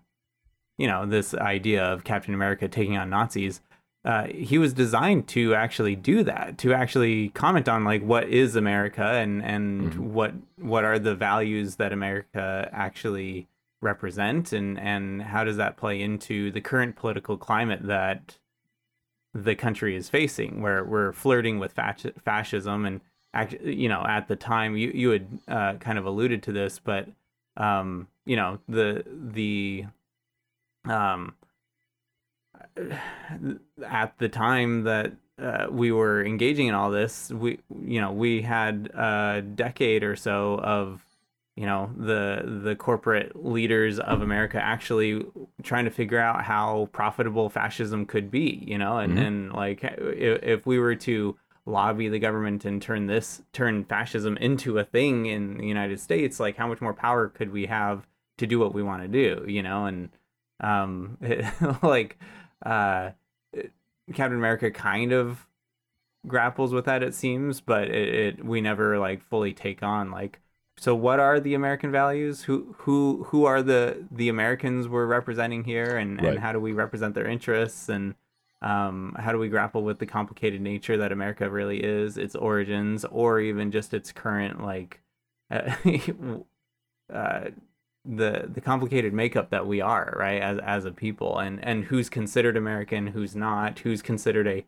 you 0.78 0.87
know 0.87 1.07
this 1.07 1.35
idea 1.35 1.85
of 1.85 2.04
Captain 2.04 2.35
America 2.35 2.66
taking 2.69 2.97
on 2.97 3.11
Nazis 3.11 3.61
uh, 4.04 4.26
he 4.28 4.57
was 4.57 4.73
designed 4.73 5.28
to 5.28 5.54
actually 5.54 5.95
do 5.95 6.25
that 6.25 6.57
to 6.59 6.73
actually 6.73 7.28
comment 7.30 7.69
on 7.69 7.85
like 7.85 8.02
what 8.02 8.28
is 8.28 8.57
America 8.57 9.04
and 9.04 9.42
and 9.42 9.92
mm-hmm. 9.92 10.12
what 10.14 10.33
what 10.57 10.85
are 10.85 10.99
the 10.99 11.14
values 11.14 11.76
that 11.76 11.92
America 11.92 12.69
actually 12.73 13.47
represent 13.83 14.52
and 14.52 14.78
and 14.78 15.23
how 15.23 15.45
does 15.45 15.57
that 15.57 15.76
play 15.76 16.00
into 16.00 16.50
the 16.50 16.61
current 16.61 16.97
political 16.97 17.37
climate 17.37 17.80
that 17.83 18.38
the 19.35 19.54
country 19.54 19.95
is 19.95 20.09
facing 20.09 20.61
where 20.61 20.85
we're 20.85 21.12
flirting 21.12 21.59
with 21.59 21.73
fascism 22.25 22.85
and 22.85 23.00
you 23.62 23.88
know 23.88 24.04
at 24.09 24.28
the 24.28 24.37
time 24.37 24.76
you 24.76 24.90
you 24.95 25.11
had 25.11 25.38
uh, 25.47 25.75
kind 25.75 25.99
of 25.99 26.07
alluded 26.07 26.42
to 26.42 26.52
this 26.52 26.78
but 26.78 27.07
um 27.57 28.09
you 28.25 28.37
know 28.37 28.59
the 28.69 29.04
the 29.07 29.85
um 30.85 31.35
at 33.87 34.19
the 34.19 34.29
time 34.29 34.85
that 34.85 35.12
uh, 35.40 35.67
we 35.71 35.90
were 35.90 36.25
engaging 36.25 36.67
in 36.67 36.75
all 36.75 36.90
this 36.90 37.31
we 37.31 37.59
you 37.83 38.00
know 38.00 38.12
we 38.12 38.43
had 38.43 38.90
a 38.95 39.43
decade 39.43 40.02
or 40.02 40.14
so 40.14 40.59
of 40.62 41.05
you 41.57 41.64
know 41.67 41.90
the 41.97 42.61
the 42.62 42.76
corporate 42.76 43.45
leaders 43.45 43.99
of 43.99 44.23
America 44.23 44.61
actually 44.62 45.25
trying 45.62 45.85
to 45.85 45.90
figure 45.90 46.19
out 46.19 46.45
how 46.45 46.88
profitable 46.93 47.49
fascism 47.49 48.05
could 48.05 48.31
be 48.31 48.62
you 48.67 48.76
know 48.76 48.99
and 48.99 49.14
mm-hmm. 49.14 49.23
and 49.25 49.52
like 49.52 49.83
if, 49.83 50.43
if 50.43 50.67
we 50.67 50.79
were 50.79 50.95
to 50.95 51.37
lobby 51.67 52.09
the 52.09 52.19
government 52.19 52.64
and 52.64 52.81
turn 52.81 53.07
this 53.07 53.43
turn 53.52 53.85
fascism 53.85 54.37
into 54.38 54.79
a 54.79 54.85
thing 54.85 55.26
in 55.26 55.59
the 55.59 55.67
United 55.67 56.00
States, 56.00 56.40
like 56.40 56.57
how 56.57 56.67
much 56.67 56.81
more 56.81 56.95
power 56.95 57.29
could 57.29 57.52
we 57.52 57.67
have 57.67 58.07
to 58.38 58.47
do 58.47 58.59
what 58.59 58.75
we 58.75 58.83
want 58.83 59.02
to 59.02 59.09
do, 59.09 59.45
you 59.47 59.62
know? 59.62 59.87
And 59.87 60.11
um, 60.61 61.19
it, 61.21 61.45
like 61.83 62.19
uh, 62.64 63.11
Captain 64.12 64.37
America 64.37 64.71
kind 64.71 65.12
of 65.12 65.47
grapples 66.26 66.73
with 66.73 66.85
that, 66.85 67.02
it 67.02 67.14
seems, 67.14 67.61
but 67.61 67.88
it, 67.88 68.14
it 68.14 68.45
we 68.45 68.61
never 68.61 68.99
like 68.99 69.23
fully 69.23 69.52
take 69.52 69.83
on 69.83 70.11
like. 70.11 70.40
So 70.76 70.95
what 70.95 71.21
are 71.21 71.40
the 71.40 71.55
American 71.55 71.93
values? 71.93 72.45
Who 72.45 72.75
who 72.79 73.25
who 73.29 73.45
are 73.45 73.62
the 73.62 74.07
the 74.11 74.29
Americans 74.29 74.88
we're 74.88 75.07
representing 75.07 75.64
here, 75.64 75.97
and, 75.97 76.17
right. 76.17 76.33
and 76.33 76.38
how 76.38 76.52
do 76.52 76.61
we 76.61 76.73
represent 76.73 77.14
their 77.14 77.26
interests 77.26 77.88
and 77.88 78.14
um, 78.62 79.17
how 79.19 79.33
do 79.33 79.38
we 79.38 79.49
grapple 79.49 79.83
with 79.83 79.99
the 79.99 80.07
complicated 80.07 80.61
nature 80.61 80.97
that 80.99 81.12
America 81.12 81.49
really 81.49 81.83
is, 81.83 82.19
its 82.19 82.35
origins, 82.35 83.05
or 83.07 83.40
even 83.40 83.71
just 83.71 83.95
its 83.95 84.12
current 84.12 84.62
like 84.62 85.00
uh, 85.50 85.73
uh, 87.12 87.45
the 88.04 88.49
the 88.52 88.61
complicated 88.61 89.12
makeup 89.12 89.50
that 89.50 89.66
we 89.66 89.80
are, 89.80 90.14
right, 90.19 90.40
as 90.40 90.59
as 90.59 90.85
a 90.85 90.90
people, 90.90 91.38
and 91.38 91.62
and 91.64 91.85
who's 91.85 92.09
considered 92.09 92.57
American, 92.57 93.07
who's 93.07 93.37
not, 93.37 93.78
who's 93.80 94.02
considered 94.02 94.47
a 94.47 94.64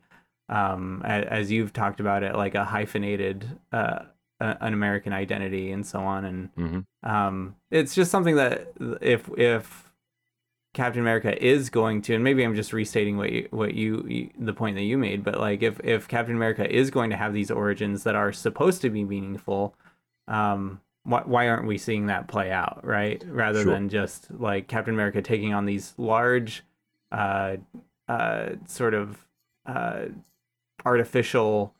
um, 0.49 1.01
as 1.03 1.51
you've 1.51 1.73
talked 1.73 1.99
about 1.99 2.23
it, 2.23 2.35
like 2.35 2.55
a 2.55 2.65
hyphenated 2.65 3.59
uh, 3.71 3.99
an 4.39 4.73
American 4.73 5.13
identity 5.13 5.71
and 5.71 5.85
so 5.85 5.99
on, 5.99 6.25
and 6.25 6.55
mm-hmm. 6.55 7.09
um, 7.09 7.55
it's 7.71 7.95
just 7.95 8.11
something 8.11 8.35
that 8.35 8.67
if 9.01 9.29
if 9.37 9.91
Captain 10.73 11.01
America 11.01 11.41
is 11.43 11.69
going 11.69 12.01
to, 12.03 12.15
and 12.15 12.23
maybe 12.23 12.43
I'm 12.43 12.55
just 12.55 12.73
restating 12.73 13.17
what 13.17 13.31
you, 13.31 13.47
what 13.51 13.73
you, 13.75 14.05
you, 14.07 14.29
the 14.39 14.53
point 14.53 14.75
that 14.75 14.83
you 14.83 14.97
made, 14.97 15.23
but 15.23 15.39
like 15.39 15.61
if 15.61 15.79
if 15.83 16.07
Captain 16.07 16.35
America 16.35 16.69
is 16.69 16.89
going 16.89 17.11
to 17.11 17.15
have 17.15 17.33
these 17.33 17.51
origins 17.51 18.03
that 18.03 18.15
are 18.15 18.33
supposed 18.33 18.81
to 18.81 18.89
be 18.89 19.03
meaningful, 19.03 19.75
um, 20.27 20.81
why 21.03 21.21
why 21.25 21.49
aren't 21.49 21.67
we 21.67 21.77
seeing 21.77 22.07
that 22.07 22.27
play 22.27 22.51
out, 22.51 22.81
right? 22.83 23.23
Rather 23.27 23.63
sure. 23.63 23.73
than 23.73 23.89
just 23.89 24.31
like 24.31 24.67
Captain 24.67 24.93
America 24.93 25.21
taking 25.21 25.53
on 25.53 25.65
these 25.65 25.93
large, 25.97 26.63
uh, 27.11 27.57
uh, 28.07 28.49
sort 28.67 28.93
of 28.93 29.25
uh, 29.65 30.05
artificial 30.85 31.73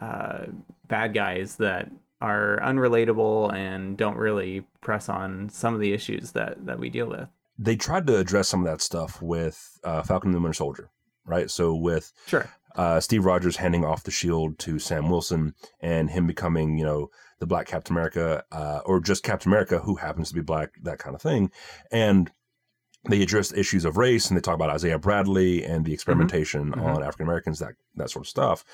uh, 0.00 0.46
bad 0.86 1.14
guys 1.14 1.56
that 1.56 1.90
are 2.20 2.60
unrelatable 2.62 3.52
and 3.52 3.96
don't 3.96 4.16
really 4.16 4.64
press 4.80 5.08
on 5.08 5.48
some 5.48 5.74
of 5.74 5.80
the 5.80 5.92
issues 5.92 6.32
that 6.32 6.64
that 6.66 6.78
we 6.78 6.88
deal 6.88 7.08
with 7.08 7.28
they 7.58 7.76
tried 7.76 8.06
to 8.06 8.18
address 8.18 8.48
some 8.48 8.60
of 8.60 8.66
that 8.66 8.80
stuff 8.80 9.20
with 9.22 9.78
uh, 9.84 10.02
Falcon 10.02 10.28
and 10.28 10.34
the 10.34 10.40
Winter 10.40 10.54
Soldier, 10.54 10.90
right? 11.24 11.50
So 11.50 11.74
with 11.74 12.12
sure. 12.26 12.48
Uh, 12.74 13.00
Steve 13.00 13.24
Rogers 13.24 13.56
handing 13.56 13.84
off 13.84 14.04
the 14.04 14.10
shield 14.10 14.58
to 14.60 14.78
Sam 14.78 15.08
Wilson 15.08 15.54
and 15.80 16.10
him 16.10 16.26
becoming, 16.26 16.78
you 16.78 16.84
know, 16.84 17.10
the 17.38 17.46
Black 17.46 17.66
Captain 17.66 17.94
America, 17.94 18.44
uh, 18.52 18.80
or 18.86 19.00
just 19.00 19.24
Captain 19.24 19.50
America 19.50 19.80
who 19.80 19.96
happens 19.96 20.28
to 20.28 20.34
be 20.34 20.40
black, 20.40 20.70
that 20.82 20.98
kind 20.98 21.14
of 21.14 21.20
thing. 21.20 21.50
And 21.90 22.30
they 23.08 23.20
address 23.20 23.52
issues 23.52 23.84
of 23.84 23.96
race 23.96 24.28
and 24.28 24.36
they 24.36 24.40
talk 24.40 24.54
about 24.54 24.70
Isaiah 24.70 24.98
Bradley 24.98 25.64
and 25.64 25.84
the 25.84 25.88
mm-hmm. 25.88 25.94
experimentation 25.94 26.70
mm-hmm. 26.70 26.80
on 26.80 27.02
African 27.02 27.26
Americans, 27.26 27.58
that 27.58 27.74
that 27.96 28.10
sort 28.10 28.24
of 28.24 28.28
stuff. 28.28 28.64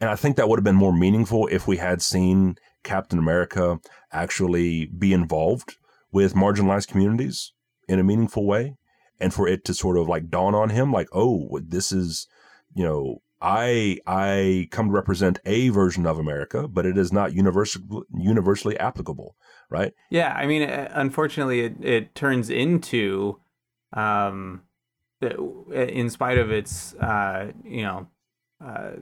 And 0.00 0.08
I 0.08 0.16
think 0.16 0.36
that 0.36 0.48
would 0.48 0.58
have 0.58 0.64
been 0.64 0.74
more 0.76 0.94
meaningful 0.94 1.46
if 1.48 1.68
we 1.68 1.76
had 1.76 2.00
seen 2.00 2.56
Captain 2.82 3.18
America 3.18 3.80
actually 4.12 4.86
be 4.86 5.12
involved 5.12 5.76
with 6.10 6.34
marginalized 6.34 6.88
communities 6.88 7.52
in 7.86 7.98
a 7.98 8.04
meaningful 8.04 8.46
way 8.46 8.76
and 9.20 9.34
for 9.34 9.46
it 9.46 9.64
to 9.66 9.74
sort 9.74 9.98
of 9.98 10.08
like 10.08 10.30
dawn 10.30 10.54
on 10.54 10.70
him 10.70 10.92
like 10.92 11.08
oh 11.12 11.60
this 11.62 11.92
is 11.92 12.26
you 12.74 12.84
know 12.84 13.20
i 13.40 13.98
i 14.06 14.68
come 14.70 14.86
to 14.86 14.92
represent 14.92 15.38
a 15.46 15.68
version 15.70 16.06
of 16.06 16.18
america 16.18 16.68
but 16.68 16.86
it 16.86 16.98
is 16.98 17.12
not 17.12 17.32
universal 17.32 18.04
universally 18.14 18.78
applicable 18.78 19.36
right? 19.70 19.92
Yeah 20.10 20.34
i 20.36 20.46
mean 20.46 20.62
unfortunately 20.62 21.60
it, 21.60 21.74
it 21.80 22.14
turns 22.14 22.50
into 22.50 23.38
um 23.92 24.62
in 25.20 26.10
spite 26.10 26.38
of 26.38 26.50
its 26.50 26.94
uh 26.94 27.52
you 27.64 27.82
know 27.82 28.06
uh 28.64 28.92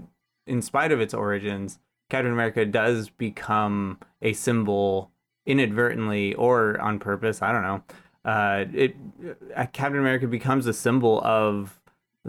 in 0.47 0.63
spite 0.63 0.93
of 0.93 1.01
its 1.01 1.15
origins 1.15 1.79
captain 2.11 2.33
america 2.33 2.65
does 2.65 3.09
become 3.09 3.99
a 4.23 4.33
symbol 4.33 5.11
inadvertently 5.47 6.35
or 6.35 6.79
on 6.81 6.99
purpose 6.99 7.41
i 7.43 7.51
don't 7.53 7.63
know 7.63 7.83
uh, 8.25 8.67
it 8.75 8.95
uh, 9.57 9.65
Captain 9.73 9.99
America 9.99 10.27
becomes 10.27 10.67
a 10.67 10.73
symbol 10.75 11.23
of 11.23 11.78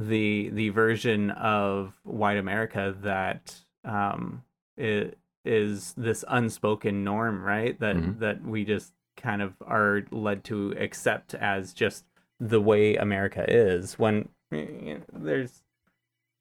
the 0.08 0.50
the 0.54 0.70
version 0.70 1.32
of 1.32 1.94
white 2.04 2.38
America 2.38 2.96
that 3.02 3.56
um, 3.84 4.44
it 4.78 5.18
is 5.46 5.94
this 5.98 6.24
unspoken 6.28 7.04
norm, 7.04 7.44
right? 7.44 7.80
That 7.80 7.96
mm-hmm. 7.96 8.20
that 8.20 8.44
we 8.44 8.66
just 8.66 8.94
kind 9.18 9.42
of 9.42 9.54
are 9.66 10.04
led 10.12 10.44
to 10.46 10.74
accept 10.80 11.34
as 11.34 11.74
just 11.74 12.06
the 12.40 12.62
way 12.62 12.96
America 12.96 13.44
is 13.48 14.00
when 14.00 14.30
you 14.52 14.96
know, 14.96 15.02
there's 15.12 15.62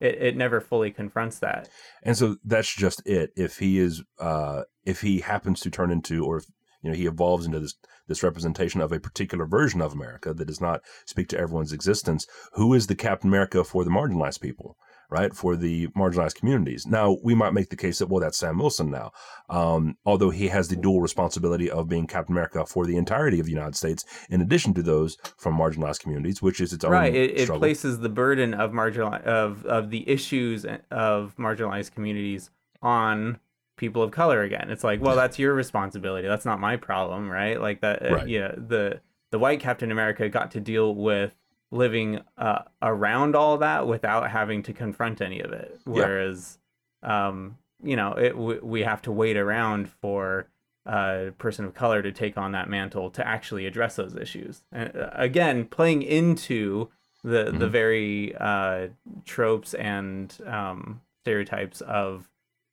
it, 0.00 0.22
it 0.22 0.36
never 0.36 0.60
fully 0.60 0.92
confronts 0.92 1.40
that. 1.40 1.68
And 2.04 2.16
so 2.16 2.36
that's 2.44 2.72
just 2.72 3.02
it. 3.04 3.32
If 3.36 3.58
he 3.58 3.78
is 3.78 4.02
uh 4.18 4.62
if 4.84 5.00
he 5.00 5.20
happens 5.20 5.60
to 5.60 5.70
turn 5.70 5.90
into 5.90 6.24
or 6.24 6.38
if 6.38 6.46
you 6.82 6.90
know 6.90 6.96
he 6.96 7.06
evolves 7.06 7.46
into 7.46 7.60
this 7.60 7.74
this 8.06 8.22
representation 8.22 8.80
of 8.80 8.92
a 8.92 9.00
particular 9.00 9.46
version 9.46 9.80
of 9.80 9.92
America 9.92 10.32
that 10.32 10.46
does 10.46 10.60
not 10.60 10.80
speak 11.06 11.28
to 11.28 11.38
everyone's 11.38 11.72
existence. 11.72 12.26
Who 12.54 12.74
is 12.74 12.86
the 12.86 12.94
Captain 12.94 13.28
America 13.28 13.64
for 13.64 13.84
the 13.84 13.90
marginalized 13.90 14.40
people? 14.40 14.76
right, 15.10 15.34
for 15.34 15.56
the 15.56 15.88
marginalized 15.88 16.34
communities. 16.34 16.86
Now, 16.86 17.16
we 17.22 17.34
might 17.34 17.54
make 17.54 17.70
the 17.70 17.76
case 17.76 17.98
that, 17.98 18.08
well, 18.08 18.20
that's 18.20 18.38
Sam 18.38 18.58
Wilson 18.58 18.90
now, 18.90 19.12
um, 19.48 19.96
although 20.04 20.30
he 20.30 20.48
has 20.48 20.68
the 20.68 20.76
dual 20.76 21.00
responsibility 21.00 21.70
of 21.70 21.88
being 21.88 22.06
Captain 22.06 22.34
America 22.34 22.66
for 22.66 22.86
the 22.86 22.96
entirety 22.96 23.40
of 23.40 23.46
the 23.46 23.52
United 23.52 23.76
States, 23.76 24.04
in 24.28 24.40
addition 24.40 24.74
to 24.74 24.82
those 24.82 25.16
from 25.36 25.56
marginalized 25.56 26.00
communities, 26.00 26.42
which 26.42 26.60
is 26.60 26.72
its 26.72 26.84
own 26.84 26.92
right. 26.92 27.14
It, 27.14 27.38
it 27.38 27.48
places 27.48 28.00
the 28.00 28.08
burden 28.08 28.54
of 28.54 28.72
marginal 28.72 29.14
of 29.24 29.64
of 29.64 29.90
the 29.90 30.08
issues 30.08 30.66
of 30.90 31.34
marginalized 31.38 31.94
communities 31.94 32.50
on 32.82 33.38
people 33.78 34.02
of 34.02 34.10
color 34.10 34.42
again. 34.42 34.68
It's 34.70 34.84
like, 34.84 35.00
well, 35.00 35.16
that's 35.16 35.38
your 35.38 35.54
responsibility. 35.54 36.28
That's 36.28 36.44
not 36.44 36.60
my 36.60 36.76
problem, 36.76 37.30
right? 37.30 37.58
Like 37.58 37.80
that. 37.80 38.02
Uh, 38.02 38.14
right. 38.14 38.22
Uh, 38.24 38.26
yeah, 38.26 38.52
the 38.54 39.00
the 39.30 39.38
white 39.38 39.60
Captain 39.60 39.90
America 39.90 40.28
got 40.28 40.50
to 40.50 40.60
deal 40.60 40.94
with 40.94 41.34
living 41.70 42.20
uh, 42.36 42.62
around 42.82 43.36
all 43.36 43.58
that 43.58 43.86
without 43.86 44.30
having 44.30 44.62
to 44.64 44.72
confront 44.72 45.20
any 45.20 45.40
of 45.40 45.52
it. 45.52 45.78
Whereas, 45.84 46.58
yeah. 47.02 47.28
um, 47.28 47.58
you 47.82 47.96
know, 47.96 48.12
it, 48.12 48.30
w- 48.30 48.60
we 48.62 48.82
have 48.82 49.02
to 49.02 49.12
wait 49.12 49.36
around 49.36 49.90
for 49.90 50.48
a 50.86 51.32
person 51.36 51.66
of 51.66 51.74
color 51.74 52.00
to 52.00 52.10
take 52.10 52.38
on 52.38 52.52
that 52.52 52.70
mantle 52.70 53.10
to 53.10 53.26
actually 53.26 53.66
address 53.66 53.96
those 53.96 54.14
issues. 54.16 54.62
And, 54.72 54.96
uh, 54.96 55.10
again, 55.12 55.66
playing 55.66 56.02
into 56.02 56.88
the 57.22 57.44
mm-hmm. 57.44 57.58
the 57.58 57.68
very 57.68 58.34
uh, 58.36 58.88
tropes 59.26 59.74
and 59.74 60.34
um, 60.46 61.02
stereotypes 61.22 61.82
of 61.82 62.30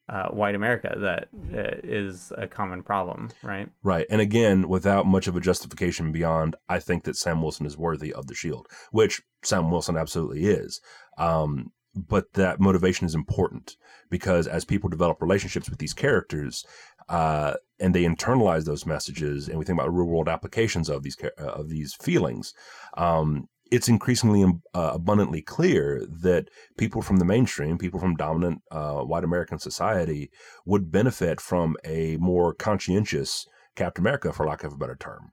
uh, 0.07 0.29
white 0.29 0.55
America 0.55 0.95
that 0.99 1.29
uh, 1.53 1.79
is 1.83 2.31
a 2.37 2.47
common 2.47 2.83
problem, 2.83 3.29
right? 3.41 3.69
Right. 3.83 4.05
And 4.09 4.21
again, 4.21 4.67
without 4.69 5.05
much 5.05 5.27
of 5.27 5.35
a 5.35 5.41
justification 5.41 6.11
beyond, 6.11 6.55
I 6.69 6.79
think 6.79 7.03
that 7.05 7.17
Sam 7.17 7.41
Wilson 7.41 7.65
is 7.65 7.77
worthy 7.77 8.13
of 8.13 8.27
the 8.27 8.35
shield, 8.35 8.67
which 8.91 9.21
Sam 9.43 9.71
Wilson 9.71 9.97
absolutely 9.97 10.45
is. 10.45 10.79
Um, 11.17 11.71
but 11.95 12.33
that 12.33 12.59
motivation 12.59 13.07
is 13.07 13.15
important 13.15 13.77
because 14.09 14.47
as 14.47 14.65
people 14.65 14.89
develop 14.89 15.21
relationships 15.21 15.69
with 15.69 15.79
these 15.79 15.93
characters, 15.93 16.65
uh, 17.07 17.53
and 17.79 17.93
they 17.93 18.03
internalize 18.03 18.65
those 18.65 18.85
messages, 18.85 19.47
and 19.47 19.57
we 19.57 19.65
think 19.65 19.79
about 19.79 19.93
real 19.93 20.07
world 20.07 20.29
applications 20.29 20.89
of 20.89 21.03
these 21.03 21.17
uh, 21.23 21.43
of 21.43 21.69
these 21.69 21.93
feelings, 21.93 22.53
um, 22.97 23.47
it's 23.71 23.89
increasingly 23.89 24.43
um, 24.43 24.61
uh, 24.73 24.91
abundantly 24.93 25.41
clear 25.41 26.05
that 26.21 26.49
people 26.77 27.01
from 27.01 27.17
the 27.17 27.25
mainstream, 27.25 27.77
people 27.77 27.99
from 27.99 28.15
dominant 28.15 28.61
uh, 28.71 28.99
white 29.01 29.23
American 29.23 29.59
society, 29.59 30.29
would 30.65 30.91
benefit 30.91 31.41
from 31.41 31.75
a 31.83 32.17
more 32.17 32.53
conscientious 32.53 33.47
Captain 33.75 34.03
America, 34.03 34.31
for 34.31 34.45
lack 34.45 34.63
of 34.63 34.73
a 34.73 34.77
better 34.77 34.95
term, 34.95 35.31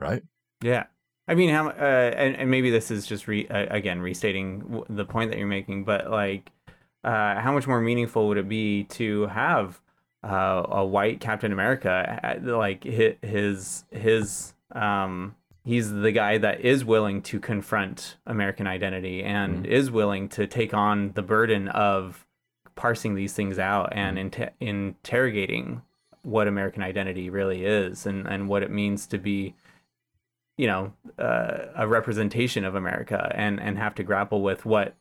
right? 0.00 0.22
Yeah. 0.62 0.84
I 1.28 1.34
mean, 1.34 1.50
how 1.50 1.68
uh, 1.68 2.12
and, 2.16 2.36
and 2.36 2.50
maybe 2.50 2.70
this 2.70 2.90
is 2.90 3.06
just 3.06 3.28
re, 3.28 3.46
uh, 3.48 3.66
again 3.70 4.00
restating 4.00 4.84
the 4.88 5.04
point 5.04 5.30
that 5.30 5.38
you're 5.38 5.46
making, 5.46 5.84
but 5.84 6.10
like, 6.10 6.50
uh, 7.04 7.40
how 7.40 7.52
much 7.52 7.66
more 7.66 7.80
meaningful 7.80 8.28
would 8.28 8.38
it 8.38 8.48
be 8.48 8.84
to 8.84 9.26
have 9.28 9.80
uh, 10.24 10.64
a 10.68 10.84
white 10.84 11.20
Captain 11.20 11.52
America, 11.52 12.38
like 12.42 12.84
his 12.84 13.84
his 13.90 14.54
um, 14.72 15.34
he's 15.64 15.90
the 15.92 16.12
guy 16.12 16.38
that 16.38 16.60
is 16.60 16.84
willing 16.84 17.22
to 17.22 17.40
confront 17.40 18.16
American 18.26 18.66
identity 18.66 19.22
and 19.22 19.64
mm-hmm. 19.64 19.72
is 19.72 19.90
willing 19.90 20.28
to 20.30 20.46
take 20.46 20.74
on 20.74 21.12
the 21.12 21.22
burden 21.22 21.68
of 21.68 22.26
parsing 22.74 23.14
these 23.14 23.32
things 23.32 23.58
out 23.58 23.90
and 23.92 24.16
mm-hmm. 24.16 24.26
inter- 24.26 24.50
interrogating 24.60 25.82
what 26.22 26.48
American 26.48 26.82
identity 26.82 27.30
really 27.30 27.64
is 27.64 28.06
and, 28.06 28.26
and 28.26 28.48
what 28.48 28.62
it 28.62 28.70
means 28.70 29.06
to 29.08 29.18
be, 29.18 29.54
you 30.56 30.66
know, 30.66 30.92
uh, 31.18 31.66
a 31.74 31.86
representation 31.86 32.64
of 32.64 32.74
America 32.74 33.32
and, 33.34 33.60
and 33.60 33.78
have 33.78 33.94
to 33.94 34.02
grapple 34.02 34.42
with 34.42 34.64
what 34.64 34.94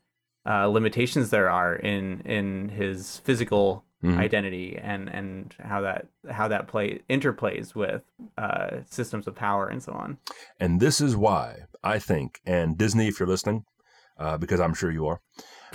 uh, 0.45 0.65
limitations 0.65 1.29
there 1.29 1.49
are 1.49 1.75
in 1.75 2.21
in 2.21 2.69
his 2.69 3.17
physical 3.19 3.83
mm-hmm. 4.03 4.19
identity 4.19 4.77
and 4.81 5.09
and 5.09 5.55
how 5.59 5.81
that 5.81 6.07
how 6.29 6.47
that 6.47 6.67
play 6.67 7.01
interplays 7.09 7.75
with 7.75 8.01
uh, 8.37 8.77
systems 8.89 9.27
of 9.27 9.35
power 9.35 9.67
and 9.67 9.81
so 9.81 9.93
on. 9.93 10.17
And 10.59 10.79
this 10.79 11.01
is 11.01 11.15
why 11.15 11.61
I 11.83 11.99
think, 11.99 12.39
and 12.45 12.77
Disney, 12.77 13.07
if 13.07 13.19
you're 13.19 13.29
listening, 13.29 13.65
uh, 14.17 14.37
because 14.37 14.59
I'm 14.59 14.73
sure 14.73 14.91
you 14.91 15.07
are. 15.07 15.21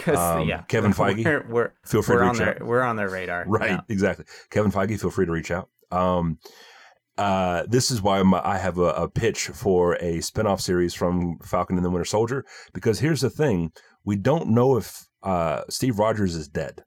Um, 0.06 0.48
yeah, 0.48 0.62
Kevin 0.68 0.92
Feige, 0.92 1.24
we're, 1.24 1.46
we're 1.48 1.72
feel 1.84 2.02
free 2.02 2.16
we're 2.16 2.22
to 2.22 2.28
reach 2.28 2.38
reach 2.40 2.48
out. 2.48 2.66
We're 2.66 2.82
on 2.82 2.96
their 2.96 3.10
radar, 3.10 3.44
right? 3.48 3.80
Exactly. 3.88 4.24
Kevin 4.50 4.70
Feige, 4.70 5.00
feel 5.00 5.10
free 5.10 5.26
to 5.26 5.32
reach 5.32 5.50
out. 5.50 5.68
Um, 5.90 6.38
uh, 7.18 7.64
this 7.66 7.90
is 7.90 8.02
why 8.02 8.22
my, 8.22 8.42
I 8.44 8.58
have 8.58 8.76
a, 8.76 8.90
a, 8.90 9.08
pitch 9.08 9.46
for 9.46 9.94
a 9.94 10.18
spinoff 10.18 10.60
series 10.60 10.92
from 10.92 11.38
Falcon 11.38 11.76
and 11.76 11.84
the 11.84 11.88
Winter 11.88 12.04
Soldier. 12.04 12.44
Because 12.74 13.00
here's 13.00 13.22
the 13.22 13.30
thing: 13.30 13.72
we 14.04 14.16
don't 14.16 14.50
know 14.50 14.76
if 14.76 15.06
uh, 15.22 15.62
Steve 15.70 15.98
Rogers 15.98 16.34
is 16.34 16.48
dead. 16.48 16.84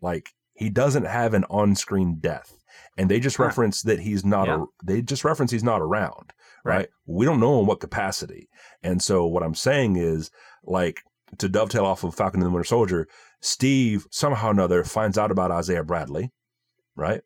Like 0.00 0.30
he 0.62 0.70
doesn't 0.70 1.04
have 1.04 1.34
an 1.34 1.44
on-screen 1.44 2.18
death 2.20 2.56
and 2.96 3.10
they 3.10 3.18
just 3.18 3.38
reference 3.38 3.82
that 3.82 4.00
he's 4.00 4.24
not 4.24 4.46
yeah. 4.46 4.62
a, 4.62 4.84
they 4.84 5.02
just 5.02 5.24
reference 5.24 5.50
he's 5.50 5.64
not 5.64 5.80
around 5.80 6.32
right? 6.64 6.76
right 6.76 6.88
we 7.06 7.26
don't 7.26 7.40
know 7.40 7.60
in 7.60 7.66
what 7.66 7.80
capacity 7.80 8.48
and 8.82 9.02
so 9.02 9.26
what 9.26 9.42
i'm 9.42 9.54
saying 9.54 9.96
is 9.96 10.30
like 10.64 11.02
to 11.38 11.48
dovetail 11.48 11.84
off 11.84 12.04
of 12.04 12.14
falcon 12.14 12.40
and 12.40 12.46
the 12.46 12.54
winter 12.54 12.64
soldier 12.64 13.08
steve 13.40 14.06
somehow 14.10 14.48
or 14.48 14.52
another 14.52 14.84
finds 14.84 15.18
out 15.18 15.30
about 15.30 15.50
isaiah 15.50 15.84
bradley 15.84 16.30
right 16.94 17.22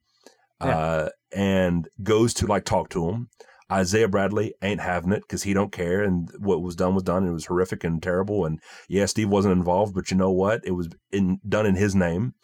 yeah. 0.63 0.79
uh, 0.79 1.09
and 1.33 1.89
goes 2.03 2.33
to 2.33 2.47
like 2.47 2.65
talk 2.65 2.89
to 2.89 3.11
him 3.11 3.29
Isaiah 3.71 4.07
Bradley 4.07 4.55
ain't 4.63 4.81
having 4.81 5.11
it 5.11 5.23
because 5.23 5.43
he 5.43 5.53
don't 5.53 5.73
care, 5.73 6.05
and 6.05 6.31
what 6.39 6.63
was 6.63 6.77
done 6.77 6.95
was 6.95 7.03
done. 7.03 7.25
And 7.25 7.31
it 7.31 7.33
was 7.33 7.47
horrific 7.47 7.83
and 7.83 8.01
terrible. 8.01 8.45
And 8.45 8.61
yeah, 8.89 9.07
Steve 9.07 9.29
wasn't 9.29 9.57
involved, 9.57 9.93
but 9.93 10.09
you 10.09 10.17
know 10.17 10.31
what? 10.31 10.61
It 10.65 10.71
was 10.71 10.89
in, 11.11 11.41
done 11.49 11.67
in 11.67 11.75
his 11.75 11.95
name. 11.95 12.35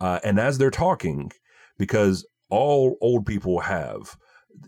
Uh, 0.00 0.20
and 0.24 0.38
as 0.38 0.58
they're 0.58 0.70
talking, 0.70 1.32
because 1.78 2.26
all 2.48 2.96
old 3.00 3.26
people 3.26 3.60
have 3.60 4.16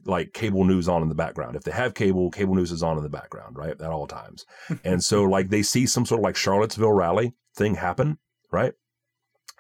like 0.04 0.32
cable 0.32 0.64
news 0.64 0.88
on 0.88 1.02
in 1.02 1.08
the 1.08 1.14
background. 1.14 1.56
If 1.56 1.64
they 1.64 1.70
have 1.70 1.94
cable, 1.94 2.30
cable 2.30 2.54
news 2.54 2.72
is 2.72 2.82
on 2.82 2.96
in 2.96 3.02
the 3.02 3.08
background, 3.08 3.56
right? 3.56 3.80
At 3.80 3.90
all 3.90 4.06
times. 4.06 4.44
and 4.84 5.02
so 5.02 5.24
like 5.24 5.50
they 5.50 5.62
see 5.62 5.86
some 5.86 6.06
sort 6.06 6.20
of 6.20 6.24
like 6.24 6.36
Charlottesville 6.36 6.92
rally 6.92 7.34
thing 7.54 7.74
happen, 7.74 8.18
right? 8.50 8.74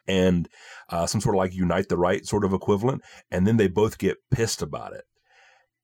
And 0.06 0.48
uh, 0.88 1.06
some 1.06 1.20
sort 1.20 1.34
of 1.34 1.38
like 1.38 1.54
unite 1.54 1.88
the 1.88 1.98
right 1.98 2.26
sort 2.26 2.44
of 2.44 2.52
equivalent. 2.52 3.02
And 3.30 3.46
then 3.46 3.56
they 3.56 3.68
both 3.68 3.98
get 3.98 4.18
pissed 4.30 4.62
about 4.62 4.92
it. 4.94 5.04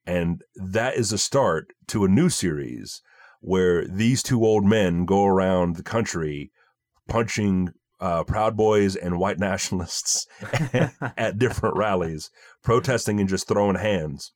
And 0.07 0.43
that 0.57 0.97
is 0.97 1.13
a 1.13 1.19
start 1.19 1.73
to 1.89 2.05
a 2.05 2.09
new 2.09 2.29
series 2.29 3.03
where 3.41 3.87
these 3.87 4.23
two 4.23 4.45
old 4.45 4.65
men 4.65 5.05
go 5.05 5.25
around 5.25 5.77
the 5.77 5.83
country 5.83 6.51
punching 7.09 7.71
uh, 8.05 8.23
Proud 8.23 8.55
Boys 8.55 8.97
and 8.97 9.19
white 9.19 9.39
nationalists 9.39 10.27
at 11.17 11.39
different 11.39 11.75
rallies, 11.75 12.31
protesting 12.63 13.19
and 13.19 13.31
just 13.31 13.49
throwing 13.49 13.77
hands, 13.77 14.35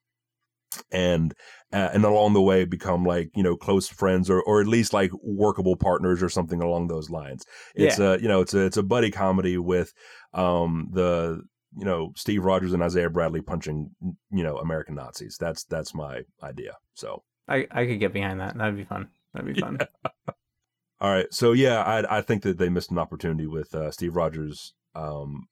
and 0.91 1.35
uh, 1.71 1.91
and 1.93 2.03
along 2.07 2.33
the 2.33 2.41
way 2.41 2.65
become 2.65 3.05
like 3.05 3.29
you 3.35 3.43
know 3.43 3.57
close 3.57 3.87
friends 3.87 4.31
or 4.31 4.41
or 4.41 4.63
at 4.63 4.67
least 4.67 4.95
like 4.95 5.11
workable 5.23 5.77
partners 5.77 6.23
or 6.23 6.31
something 6.31 6.63
along 6.63 6.89
those 6.89 7.11
lines. 7.11 7.45
It's 7.75 7.99
yeah. 7.99 8.15
a 8.15 8.19
you 8.19 8.27
know 8.27 8.41
it's 8.41 8.55
a 8.55 8.65
it's 8.65 8.79
a 8.79 8.83
buddy 8.83 9.11
comedy 9.11 9.59
with 9.59 9.93
um 10.33 10.89
the 10.91 11.43
you 11.77 11.85
know 11.85 12.15
Steve 12.17 12.47
Rogers 12.47 12.73
and 12.73 12.83
Isaiah 12.83 13.11
Bradley 13.11 13.43
punching 13.43 13.91
you 14.31 14.45
know 14.45 14.57
American 14.57 14.95
Nazis. 14.95 15.37
That's 15.39 15.65
that's 15.65 15.95
my 15.95 16.23
idea. 16.43 16.79
So 16.95 17.23
I 17.47 17.67
I 17.71 17.85
could 17.85 18.01
get 18.01 18.15
behind 18.15 18.41
that. 18.41 18.57
That'd 18.57 18.77
be 18.77 18.85
fun. 18.85 19.09
That'd 19.35 19.55
be 19.55 19.61
fun. 19.61 19.77
Yeah. 19.79 20.33
All 21.01 21.11
right. 21.11 21.33
So 21.33 21.53
yeah, 21.53 21.83
I 21.83 22.19
I 22.19 22.21
think 22.23 22.43
that 22.43 22.59
they 22.59 22.69
missed 22.69 22.91
an 22.91 22.99
opportunity 22.99 23.47
with 23.47 23.75
uh, 23.75 23.91
Steve 23.91 24.17
Rogers 24.17 24.75
um, 24.95 25.49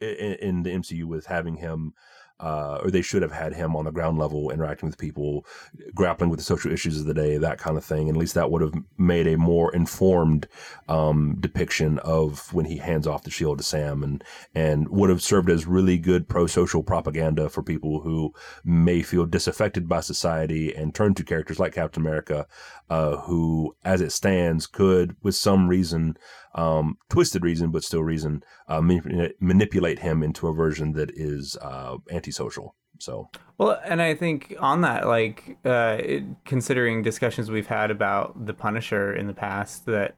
in, 0.00 0.34
in, 0.34 0.62
the 0.62 0.70
MCU 0.70 1.04
with 1.04 1.26
having 1.26 1.56
him 1.56 1.94
uh, 2.40 2.78
or 2.82 2.90
they 2.90 3.02
should 3.02 3.22
have 3.22 3.32
had 3.32 3.54
him 3.54 3.76
on 3.76 3.84
the 3.84 3.92
ground 3.92 4.18
level 4.18 4.50
interacting 4.50 4.88
with 4.88 4.98
people, 4.98 5.46
grappling 5.94 6.30
with 6.30 6.38
the 6.38 6.44
social 6.44 6.72
issues 6.72 7.00
of 7.00 7.06
the 7.06 7.14
day, 7.14 7.36
that 7.38 7.58
kind 7.58 7.76
of 7.76 7.84
thing. 7.84 8.08
And 8.08 8.16
at 8.16 8.20
least 8.20 8.34
that 8.34 8.50
would 8.50 8.62
have 8.62 8.74
made 8.98 9.26
a 9.26 9.38
more 9.38 9.72
informed 9.74 10.48
um, 10.88 11.36
depiction 11.40 11.98
of 12.00 12.52
when 12.52 12.66
he 12.66 12.76
hands 12.76 13.06
off 13.06 13.22
the 13.22 13.30
shield 13.30 13.58
to 13.58 13.64
Sam, 13.64 14.02
and 14.02 14.24
and 14.54 14.88
would 14.88 15.10
have 15.10 15.22
served 15.22 15.48
as 15.48 15.66
really 15.66 15.98
good 15.98 16.28
pro-social 16.28 16.82
propaganda 16.82 17.48
for 17.48 17.62
people 17.62 18.00
who 18.00 18.32
may 18.64 19.02
feel 19.02 19.26
disaffected 19.26 19.88
by 19.88 20.00
society 20.00 20.74
and 20.74 20.94
turn 20.94 21.14
to 21.14 21.24
characters 21.24 21.58
like 21.58 21.74
Captain 21.74 22.02
America, 22.02 22.46
uh, 22.90 23.16
who, 23.18 23.74
as 23.84 24.00
it 24.00 24.12
stands, 24.12 24.66
could, 24.66 25.16
with 25.22 25.34
some 25.34 25.68
reason, 25.68 26.16
um, 26.54 26.96
twisted 27.08 27.42
reason, 27.42 27.70
but 27.70 27.82
still 27.82 28.02
reason, 28.02 28.42
uh, 28.68 28.80
manipulate 28.80 29.98
him 29.98 30.22
into 30.22 30.48
a 30.48 30.54
version 30.54 30.92
that 30.92 31.10
is 31.14 31.56
uh, 31.60 31.96
antisocial. 32.10 32.74
So 33.00 33.28
well, 33.58 33.80
and 33.84 34.00
I 34.00 34.14
think 34.14 34.54
on 34.60 34.82
that, 34.82 35.06
like 35.06 35.56
uh, 35.64 35.96
it, 35.98 36.24
considering 36.44 37.02
discussions 37.02 37.50
we've 37.50 37.66
had 37.66 37.90
about 37.90 38.46
the 38.46 38.54
Punisher 38.54 39.14
in 39.14 39.26
the 39.26 39.34
past, 39.34 39.86
that 39.86 40.14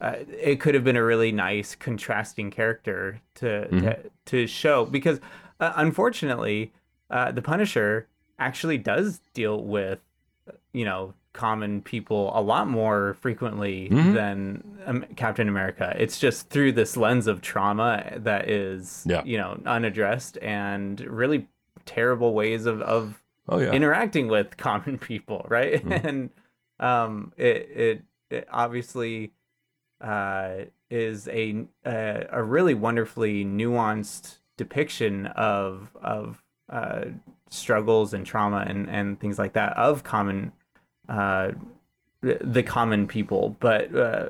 uh, 0.00 0.16
it 0.28 0.60
could 0.60 0.74
have 0.74 0.84
been 0.84 0.96
a 0.96 1.04
really 1.04 1.32
nice 1.32 1.74
contrasting 1.74 2.50
character 2.50 3.20
to 3.36 3.46
mm-hmm. 3.46 3.80
to, 3.80 4.10
to, 4.26 4.46
show 4.46 4.84
because 4.84 5.20
uh, 5.60 5.72
unfortunately, 5.76 6.72
uh, 7.10 7.32
the 7.32 7.42
Punisher 7.42 8.08
actually 8.38 8.78
does 8.78 9.20
deal 9.34 9.62
with 9.62 9.98
you 10.72 10.84
know 10.84 11.14
common 11.32 11.82
people 11.82 12.30
a 12.34 12.40
lot 12.40 12.68
more 12.68 13.14
frequently 13.14 13.88
mm-hmm. 13.88 14.14
than 14.14 14.78
um, 14.86 15.04
Captain 15.16 15.48
America. 15.48 15.94
It's 15.98 16.18
just 16.18 16.50
through 16.50 16.72
this 16.72 16.96
lens 16.96 17.26
of 17.26 17.40
trauma 17.40 18.12
that 18.16 18.48
is, 18.50 19.04
yeah. 19.06 19.22
you 19.24 19.38
know, 19.38 19.60
unaddressed 19.64 20.38
and 20.42 21.00
really 21.00 21.48
terrible 21.86 22.34
ways 22.34 22.66
of, 22.66 22.82
of 22.82 23.22
oh, 23.48 23.58
yeah. 23.58 23.72
interacting 23.72 24.28
with 24.28 24.56
common 24.56 24.98
people, 24.98 25.46
right? 25.48 25.84
Mm-hmm. 25.84 26.06
And 26.08 26.30
um, 26.80 27.32
it, 27.36 27.70
it, 27.70 28.02
it 28.30 28.48
obviously 28.50 29.32
uh, 30.00 30.64
is 30.90 31.28
a, 31.28 31.64
a, 31.86 32.26
a 32.30 32.42
really 32.42 32.74
wonderfully 32.74 33.44
nuanced 33.44 34.38
depiction 34.56 35.26
of 35.28 35.96
of 36.02 36.42
uh, 36.68 37.04
struggles 37.50 38.14
and 38.14 38.24
trauma 38.26 38.64
and, 38.66 38.88
and 38.88 39.20
things 39.20 39.38
like 39.38 39.52
that 39.52 39.76
of 39.76 40.02
common 40.02 40.52
uh, 41.08 41.52
the 42.22 42.62
common 42.62 43.06
people, 43.06 43.56
but 43.58 43.94
uh, 43.94 44.28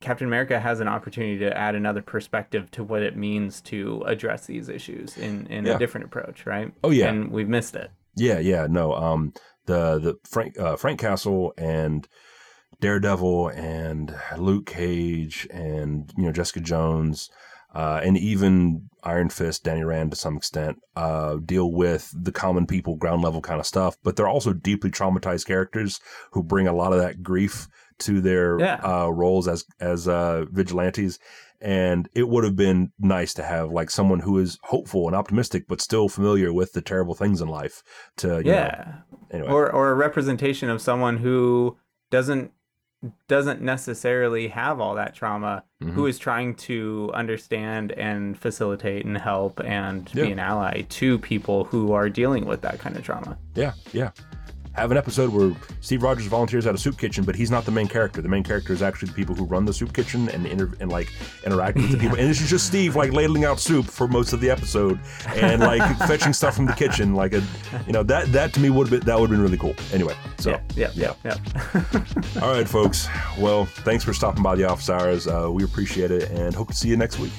Captain 0.00 0.26
America 0.26 0.58
has 0.58 0.80
an 0.80 0.88
opportunity 0.88 1.38
to 1.38 1.56
add 1.56 1.74
another 1.74 2.02
perspective 2.02 2.70
to 2.72 2.82
what 2.82 3.02
it 3.02 3.16
means 3.16 3.60
to 3.62 4.02
address 4.06 4.46
these 4.46 4.68
issues 4.68 5.16
in, 5.18 5.46
in 5.48 5.66
yeah. 5.66 5.74
a 5.74 5.78
different 5.78 6.06
approach, 6.06 6.46
right? 6.46 6.72
Oh 6.82 6.90
yeah, 6.90 7.08
and 7.08 7.30
we've 7.30 7.48
missed 7.48 7.74
it. 7.74 7.90
Yeah, 8.16 8.38
yeah, 8.38 8.66
no. 8.68 8.94
Um, 8.94 9.34
the 9.66 9.98
the 9.98 10.14
Frank 10.28 10.58
uh, 10.58 10.76
Frank 10.76 11.00
Castle 11.00 11.52
and 11.58 12.08
Daredevil 12.80 13.48
and 13.48 14.14
Luke 14.38 14.66
Cage 14.66 15.46
and 15.50 16.12
you 16.16 16.24
know 16.24 16.32
Jessica 16.32 16.60
Jones 16.60 17.30
uh, 17.74 18.00
and 18.04 18.16
even 18.16 18.88
Iron 19.02 19.28
Fist, 19.28 19.64
Danny 19.64 19.84
Rand 19.84 20.12
to 20.12 20.16
some 20.16 20.36
extent, 20.36 20.80
uh, 20.96 21.36
deal 21.44 21.70
with 21.72 22.10
the 22.14 22.32
common 22.32 22.66
people, 22.66 22.96
ground 22.96 23.22
level 23.22 23.40
kind 23.40 23.60
of 23.60 23.66
stuff. 23.66 23.96
But 24.02 24.16
they're 24.16 24.28
also 24.28 24.52
deeply 24.52 24.90
traumatized 24.90 25.46
characters 25.46 26.00
who 26.32 26.42
bring 26.42 26.66
a 26.68 26.72
lot 26.72 26.92
of 26.92 27.00
that 27.00 27.22
grief 27.22 27.68
to 28.00 28.20
their 28.20 28.58
Yeah. 28.58 28.80
uh, 28.82 29.08
roles 29.08 29.46
as 29.48 29.64
as 29.80 30.08
uh, 30.08 30.46
vigilantes. 30.50 31.18
And 31.60 32.08
it 32.14 32.28
would 32.28 32.44
have 32.44 32.56
been 32.56 32.92
nice 32.98 33.32
to 33.34 33.42
have 33.42 33.70
like 33.70 33.90
someone 33.90 34.20
who 34.20 34.38
is 34.38 34.58
hopeful 34.64 35.06
and 35.06 35.16
optimistic, 35.16 35.64
but 35.66 35.80
still 35.80 36.08
familiar 36.10 36.52
with 36.52 36.72
the 36.72 36.82
terrible 36.82 37.14
things 37.14 37.40
in 37.40 37.48
life. 37.48 37.82
To 38.18 38.38
you 38.38 38.44
know, 38.44 38.52
yeah. 38.52 38.94
anyway, 39.30 39.48
or 39.50 39.70
or 39.72 39.90
a 39.90 39.94
representation 39.94 40.68
of 40.68 40.82
someone 40.82 41.18
who 41.18 41.78
doesn't 42.10 42.52
doesn't 43.28 43.60
necessarily 43.62 44.48
have 44.48 44.80
all 44.80 44.94
that 44.94 45.14
trauma 45.14 45.62
Mm-hmm. 45.82 45.92
who 45.96 46.06
is 46.06 46.18
trying 46.18 46.54
to 46.54 47.10
understand 47.12 47.92
and 47.92 48.38
facilitate 48.38 49.04
and 49.04 49.18
help 49.18 49.60
and 49.60 50.08
Yeah. 50.14 50.24
be 50.24 50.32
an 50.32 50.38
ally 50.38 50.82
to 50.88 51.18
people 51.18 51.64
who 51.64 51.92
are 51.92 52.08
dealing 52.08 52.46
with 52.46 52.62
that 52.62 52.78
kind 52.78 52.96
of 52.96 53.02
trauma 53.04 53.36
Yeah, 53.54 53.72
yeah. 53.92 54.10
Have 54.74 54.90
an 54.90 54.96
episode 54.96 55.30
where 55.30 55.52
Steve 55.80 56.02
Rogers 56.02 56.26
volunteers 56.26 56.66
at 56.66 56.74
a 56.74 56.78
soup 56.78 56.98
kitchen, 56.98 57.24
but 57.24 57.34
he's 57.36 57.50
not 57.50 57.64
the 57.64 57.70
main 57.70 57.86
character. 57.86 58.20
The 58.20 58.28
main 58.28 58.42
character 58.42 58.72
is 58.72 58.82
actually 58.82 59.08
the 59.08 59.14
people 59.14 59.34
who 59.34 59.44
run 59.44 59.64
the 59.64 59.72
soup 59.72 59.92
kitchen 59.92 60.28
and 60.30 60.46
inter- 60.46 60.72
and 60.80 60.90
like 60.90 61.08
interact 61.44 61.76
with 61.76 61.90
the 61.92 61.98
people. 61.98 62.18
And 62.24 62.28
this 62.28 62.40
is 62.40 62.50
just 62.50 62.66
Steve 62.66 62.96
like 62.96 63.12
ladling 63.12 63.44
out 63.44 63.60
soup 63.60 63.86
for 63.86 64.08
most 64.08 64.32
of 64.32 64.40
the 64.40 64.50
episode 64.50 64.98
and 65.28 65.60
like 65.60 65.98
fetching 66.08 66.32
stuff 66.32 66.56
from 66.56 66.66
the 66.66 66.72
kitchen. 66.72 67.14
Like 67.14 67.34
a, 67.34 67.42
you 67.86 67.92
know, 67.92 68.02
that 68.04 68.32
that 68.32 68.52
to 68.54 68.60
me 68.60 68.70
would 68.70 68.88
have 68.88 69.00
been 69.00 69.06
that 69.06 69.18
would 69.18 69.30
have 69.30 69.36
been 69.36 69.42
really 69.42 69.58
cool. 69.58 69.74
Anyway, 69.92 70.14
so 70.38 70.50
yeah 70.50 70.60
yeah 70.74 70.90
yeah 70.94 71.14
yeah 71.24 72.42
all 72.42 72.52
right, 72.52 72.68
folks. 72.68 73.08
Well, 73.38 73.64
thanks 73.64 74.04
for 74.04 74.14
stopping 74.14 74.42
by 74.44 74.54
the 74.54 74.64
office 74.64 74.88
hours. 74.88 75.26
Uh, 75.26 75.50
we 75.50 75.64
appreciate 75.64 76.12
it 76.12 76.30
and 76.30 76.54
hope 76.54 76.68
to 76.68 76.74
see 76.74 76.88
you 76.88 76.96
next 76.96 77.18
week. 77.18 77.32